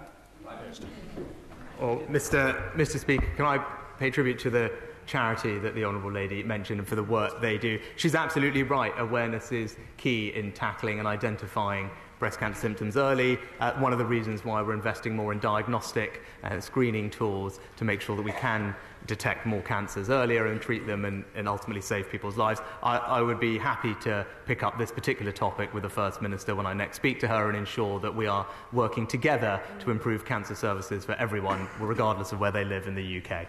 Well, 1.79 2.01
Mr. 2.09 2.73
Mr. 2.75 2.99
Speaker, 2.99 3.27
can 3.35 3.45
I 3.45 3.57
pay 3.99 4.09
tribute 4.09 4.39
to 4.39 4.49
the 4.49 4.71
charity 5.11 5.59
that 5.59 5.75
the 5.75 5.83
Honourable 5.83 6.11
Lady 6.11 6.41
mentioned 6.41 6.79
and 6.79 6.87
for 6.87 6.95
the 6.95 7.03
work 7.03 7.41
they 7.41 7.57
do. 7.57 7.77
She's 7.97 8.15
absolutely 8.15 8.63
right. 8.63 8.93
Awareness 8.97 9.51
is 9.51 9.75
key 9.97 10.29
in 10.29 10.53
tackling 10.53 10.99
and 10.99 11.07
identifying 11.07 11.91
breast 12.17 12.39
cancer 12.39 12.61
symptoms 12.61 12.95
early. 12.95 13.37
Uh, 13.59 13.73
one 13.73 13.91
of 13.91 13.99
the 13.99 14.05
reasons 14.05 14.45
why 14.45 14.61
we're 14.61 14.73
investing 14.73 15.13
more 15.13 15.33
in 15.33 15.39
diagnostic 15.39 16.21
and 16.43 16.53
uh, 16.53 16.61
screening 16.61 17.09
tools 17.09 17.59
to 17.75 17.83
make 17.83 17.99
sure 17.99 18.15
that 18.15 18.21
we 18.21 18.31
can 18.31 18.73
detect 19.05 19.45
more 19.45 19.61
cancers 19.63 20.09
earlier 20.09 20.45
and 20.45 20.61
treat 20.61 20.87
them 20.87 21.03
and, 21.03 21.25
and 21.35 21.45
ultimately 21.49 21.81
save 21.81 22.09
people's 22.09 22.37
lives. 22.37 22.61
I, 22.81 22.97
I, 22.97 23.21
would 23.21 23.39
be 23.39 23.57
happy 23.57 23.95
to 24.01 24.25
pick 24.45 24.61
up 24.63 24.77
this 24.77 24.91
particular 24.91 25.31
topic 25.31 25.73
with 25.73 25.83
the 25.83 25.89
First 25.89 26.21
Minister 26.21 26.55
when 26.55 26.67
I 26.67 26.73
next 26.73 26.97
speak 26.97 27.19
to 27.21 27.27
her 27.27 27.49
and 27.49 27.57
ensure 27.57 27.99
that 27.99 28.15
we 28.15 28.27
are 28.27 28.45
working 28.71 29.07
together 29.07 29.59
to 29.79 29.91
improve 29.91 30.23
cancer 30.23 30.55
services 30.55 31.03
for 31.03 31.13
everyone, 31.13 31.67
regardless 31.79 32.31
of 32.31 32.39
where 32.39 32.51
they 32.51 32.63
live 32.63 32.87
in 32.87 32.93
the 32.93 33.17
UK. 33.17 33.47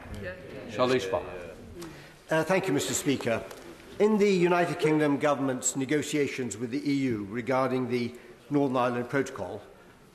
Charlie 0.74 0.98
Uh, 2.32 2.42
thank 2.42 2.66
you, 2.66 2.72
Mr 2.72 2.92
Speaker. 2.92 3.42
In 3.98 4.16
the 4.16 4.26
United 4.26 4.78
Kingdom 4.78 5.18
Government's 5.18 5.76
negotiations 5.76 6.56
with 6.56 6.70
the 6.70 6.78
EU 6.78 7.26
regarding 7.28 7.90
the 7.90 8.14
Northern 8.48 8.78
Ireland 8.78 9.10
Protocol, 9.10 9.60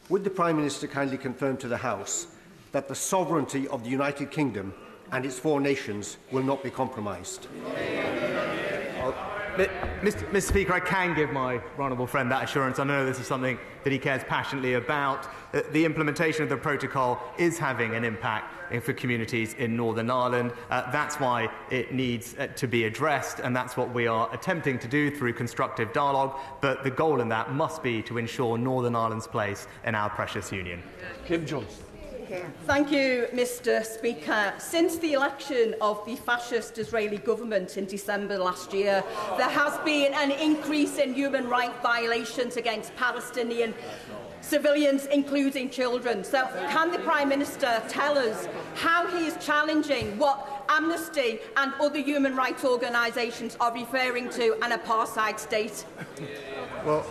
would 0.09 0.23
the 0.23 0.31
Prime 0.31 0.55
Minister 0.55 0.87
kindly 0.87 1.19
confirm 1.19 1.57
to 1.57 1.67
the 1.67 1.77
House 1.77 2.25
that 2.71 2.87
the 2.87 2.95
sovereignty 2.95 3.67
of 3.67 3.83
the 3.83 3.91
United 3.91 4.31
Kingdom 4.31 4.73
and 5.11 5.27
its 5.27 5.37
four 5.37 5.61
nations 5.61 6.17
will 6.31 6.41
not 6.41 6.63
be 6.63 6.71
compromised? 6.71 7.45
Yeah. 7.75 9.36
Mr. 9.57 10.29
Mr. 10.29 10.41
Speaker, 10.41 10.73
I 10.73 10.79
can 10.79 11.15
give 11.15 11.31
my 11.31 11.59
honourable 11.79 12.05
friend 12.05 12.31
that 12.31 12.43
assurance. 12.43 12.77
I 12.79 12.83
know 12.83 13.05
this 13.05 13.19
is 13.19 13.25
something 13.25 13.57
that 13.83 13.91
he 13.91 13.97
cares 13.97 14.23
passionately 14.23 14.73
about. 14.75 15.27
Uh, 15.53 15.61
the 15.71 15.83
implementation 15.85 16.43
of 16.43 16.49
the 16.49 16.57
protocol 16.57 17.19
is 17.37 17.57
having 17.57 17.95
an 17.95 18.03
impact 18.03 18.53
for 18.83 18.93
communities 18.93 19.53
in 19.55 19.75
Northern 19.75 20.11
Ireland. 20.11 20.51
Uh, 20.69 20.91
that's 20.91 21.15
why 21.15 21.49
it 21.71 21.93
needs 21.93 22.35
uh, 22.37 22.47
to 22.47 22.67
be 22.67 22.83
addressed, 22.83 23.39
and 23.39 23.55
that's 23.55 23.77
what 23.77 23.93
we 23.93 24.05
are 24.07 24.29
attempting 24.33 24.77
to 24.79 24.87
do 24.87 25.09
through 25.09 25.33
constructive 25.33 25.93
dialogue. 25.93 26.37
But 26.61 26.83
the 26.83 26.91
goal 26.91 27.21
in 27.21 27.29
that 27.29 27.53
must 27.53 27.81
be 27.81 28.01
to 28.03 28.17
ensure 28.17 28.57
Northern 28.57 28.95
Ireland's 28.95 29.27
place 29.27 29.67
in 29.85 29.95
our 29.95 30.09
precious 30.09 30.51
union. 30.51 30.83
Kim 31.25 31.45
Johnson. 31.45 31.86
Thank 32.65 32.91
you, 32.91 33.27
Mr 33.33 33.85
Speaker. 33.85 34.53
Since 34.57 34.97
the 34.97 35.13
election 35.13 35.75
of 35.79 36.05
the 36.05 36.17
fascist 36.17 36.77
Israeli 36.77 37.17
government 37.17 37.77
in 37.77 37.85
December 37.85 38.37
last 38.37 38.73
year, 38.73 39.03
there 39.37 39.49
has 39.49 39.77
been 39.85 40.13
an 40.13 40.31
increase 40.31 40.97
in 40.97 41.13
human 41.13 41.47
rights 41.47 41.75
violations 41.81 42.57
against 42.57 42.93
Palestinian 42.97 43.73
civilians, 44.41 45.05
including 45.05 45.69
children. 45.69 46.23
So 46.23 46.47
can 46.69 46.91
the 46.91 46.99
Prime 46.99 47.29
Minister 47.29 47.81
tell 47.87 48.17
us 48.17 48.47
how 48.75 49.07
he 49.07 49.27
is 49.27 49.37
challenging 49.45 50.17
what 50.17 50.65
Amnesty 50.69 51.39
and 51.55 51.73
other 51.79 51.99
human 51.99 52.35
rights 52.35 52.65
organisations 52.65 53.55
are 53.59 53.73
referring 53.73 54.29
to 54.31 54.53
an 54.63 54.77
apartheid 54.77 55.39
state? 55.39 55.85
Well, 56.87 57.03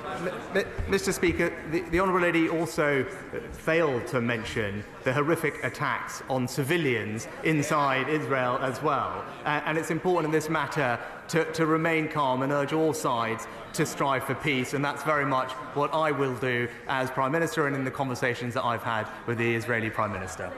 Mr. 0.88 1.12
Speaker, 1.12 1.52
the, 1.70 1.82
the 1.90 2.00
Honourable 2.00 2.22
Lady 2.22 2.48
also 2.48 3.04
failed 3.52 4.06
to 4.06 4.22
mention 4.22 4.82
the 5.04 5.12
horrific 5.12 5.62
attacks 5.62 6.22
on 6.30 6.48
civilians 6.48 7.28
inside 7.44 8.08
Israel 8.08 8.56
as 8.62 8.80
well. 8.80 9.22
Uh, 9.44 9.60
and 9.66 9.76
it's 9.76 9.90
important 9.90 10.32
in 10.32 10.32
this 10.32 10.48
matter 10.48 10.98
to, 11.28 11.44
to 11.52 11.66
remain 11.66 12.08
calm 12.08 12.40
and 12.40 12.52
urge 12.52 12.72
all 12.72 12.94
sides 12.94 13.46
to 13.74 13.84
strive 13.84 14.24
for 14.24 14.34
peace. 14.36 14.72
And 14.72 14.82
that's 14.82 15.02
very 15.02 15.26
much 15.26 15.52
what 15.74 15.92
I 15.92 16.10
will 16.10 16.36
do 16.36 16.68
as 16.88 17.10
Prime 17.10 17.32
Minister 17.32 17.66
and 17.66 17.76
in 17.76 17.84
the 17.84 17.90
conversations 17.90 18.54
that 18.54 18.64
I've 18.64 18.82
had 18.82 19.06
with 19.26 19.36
the 19.36 19.54
Israeli 19.54 19.90
Prime 19.90 20.10
Minister. 20.10 20.50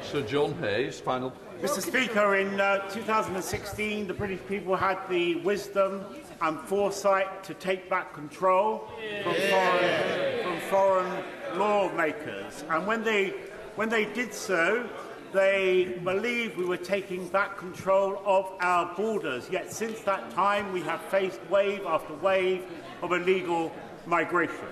Sir 0.00 0.22
John 0.22 0.54
Hayes, 0.60 0.98
final. 0.98 1.34
Mr. 1.60 1.82
Speaker, 1.82 2.36
in 2.36 2.58
uh, 2.58 2.78
2016, 2.88 4.06
the 4.06 4.14
British 4.14 4.40
people 4.48 4.74
had 4.74 4.98
the 5.10 5.36
wisdom 5.42 6.04
and 6.42 6.58
foresight 6.60 7.44
to 7.44 7.54
take 7.54 7.88
back 7.88 8.12
control 8.12 8.90
from 9.22 9.34
foreign, 9.34 10.42
from 10.42 10.60
foreign 10.68 11.24
lawmakers. 11.56 12.64
And 12.68 12.86
when 12.86 13.04
they, 13.04 13.28
when 13.76 13.88
they 13.88 14.04
did 14.06 14.34
so, 14.34 14.88
they 15.32 15.98
believed 16.04 16.58
we 16.58 16.64
were 16.64 16.76
taking 16.76 17.26
back 17.28 17.56
control 17.56 18.20
of 18.26 18.52
our 18.60 18.94
borders. 18.94 19.48
Yet 19.50 19.72
since 19.72 20.00
that 20.00 20.30
time, 20.32 20.72
we 20.72 20.82
have 20.82 21.00
faced 21.02 21.40
wave 21.48 21.86
after 21.86 22.14
wave 22.14 22.64
of 23.02 23.12
illegal 23.12 23.72
migration. 24.04 24.68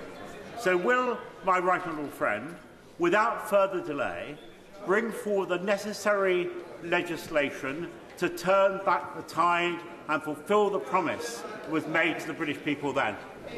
So, 0.59 0.77
will 0.77 1.19
my 1.45 1.59
right 1.59 1.81
honourable 1.87 2.11
friend, 2.11 2.55
without 2.99 3.49
further 3.49 3.81
delay, 3.81 4.37
bring 4.85 5.11
forward 5.11 5.49
the 5.49 5.59
necessary 5.59 6.51
legislation 6.83 7.89
to 8.19 8.29
turn 8.29 8.85
back 8.85 9.17
the 9.17 9.23
tide 9.23 9.79
and 10.11 10.21
fulfil 10.21 10.71
the 10.71 10.79
promise 10.79 11.43
that 11.63 11.71
was 11.71 11.87
made 11.87 12.19
to 12.19 12.27
the 12.27 12.33
British 12.33 12.59
people 12.65 12.93
then. 12.93 13.17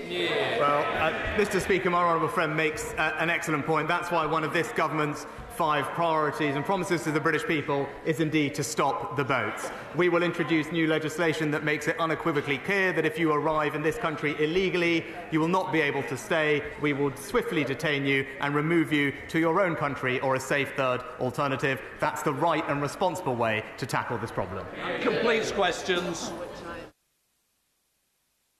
Yeah. 0.08 0.58
Well, 0.58 0.82
uh, 1.02 1.12
Mr 1.38 1.60
Speaker, 1.60 1.88
my 1.88 2.02
honourable 2.02 2.28
friend 2.28 2.54
makes 2.54 2.92
uh, 2.92 3.16
an 3.18 3.30
excellent 3.30 3.64
point. 3.64 3.88
That's 3.88 4.10
why 4.10 4.26
one 4.26 4.44
of 4.44 4.52
this 4.52 4.68
government's 4.72 5.26
five 5.52 5.84
priorities 5.90 6.56
and 6.56 6.64
promises 6.64 7.04
to 7.04 7.12
the 7.12 7.20
British 7.20 7.44
people 7.44 7.86
is 8.04 8.20
indeed 8.20 8.54
to 8.54 8.64
stop 8.64 9.16
the 9.16 9.24
boats. 9.24 9.70
We 9.96 10.08
will 10.08 10.22
introduce 10.22 10.72
new 10.72 10.86
legislation 10.86 11.50
that 11.50 11.62
makes 11.62 11.88
it 11.88 11.98
unequivocally 12.00 12.58
clear 12.58 12.92
that 12.94 13.04
if 13.04 13.18
you 13.18 13.32
arrive 13.32 13.74
in 13.74 13.82
this 13.82 13.98
country 13.98 14.34
illegally, 14.38 15.04
you 15.30 15.40
will 15.40 15.48
not 15.48 15.72
be 15.72 15.80
able 15.80 16.02
to 16.04 16.16
stay. 16.16 16.62
We 16.80 16.92
will 16.92 17.14
swiftly 17.16 17.64
detain 17.64 18.06
you 18.06 18.26
and 18.40 18.54
remove 18.54 18.92
you 18.92 19.12
to 19.28 19.38
your 19.38 19.60
own 19.60 19.76
country 19.76 20.20
or 20.20 20.36
a 20.36 20.40
safe 20.40 20.72
third 20.76 21.02
alternative. 21.20 21.80
That's 22.00 22.22
the 22.22 22.32
right 22.32 22.64
and 22.68 22.80
responsible 22.80 23.36
way 23.36 23.64
to 23.78 23.86
tackle 23.86 24.18
this 24.18 24.30
problem. 24.30 24.66
Completes 25.00 25.52
questions. 25.52 26.32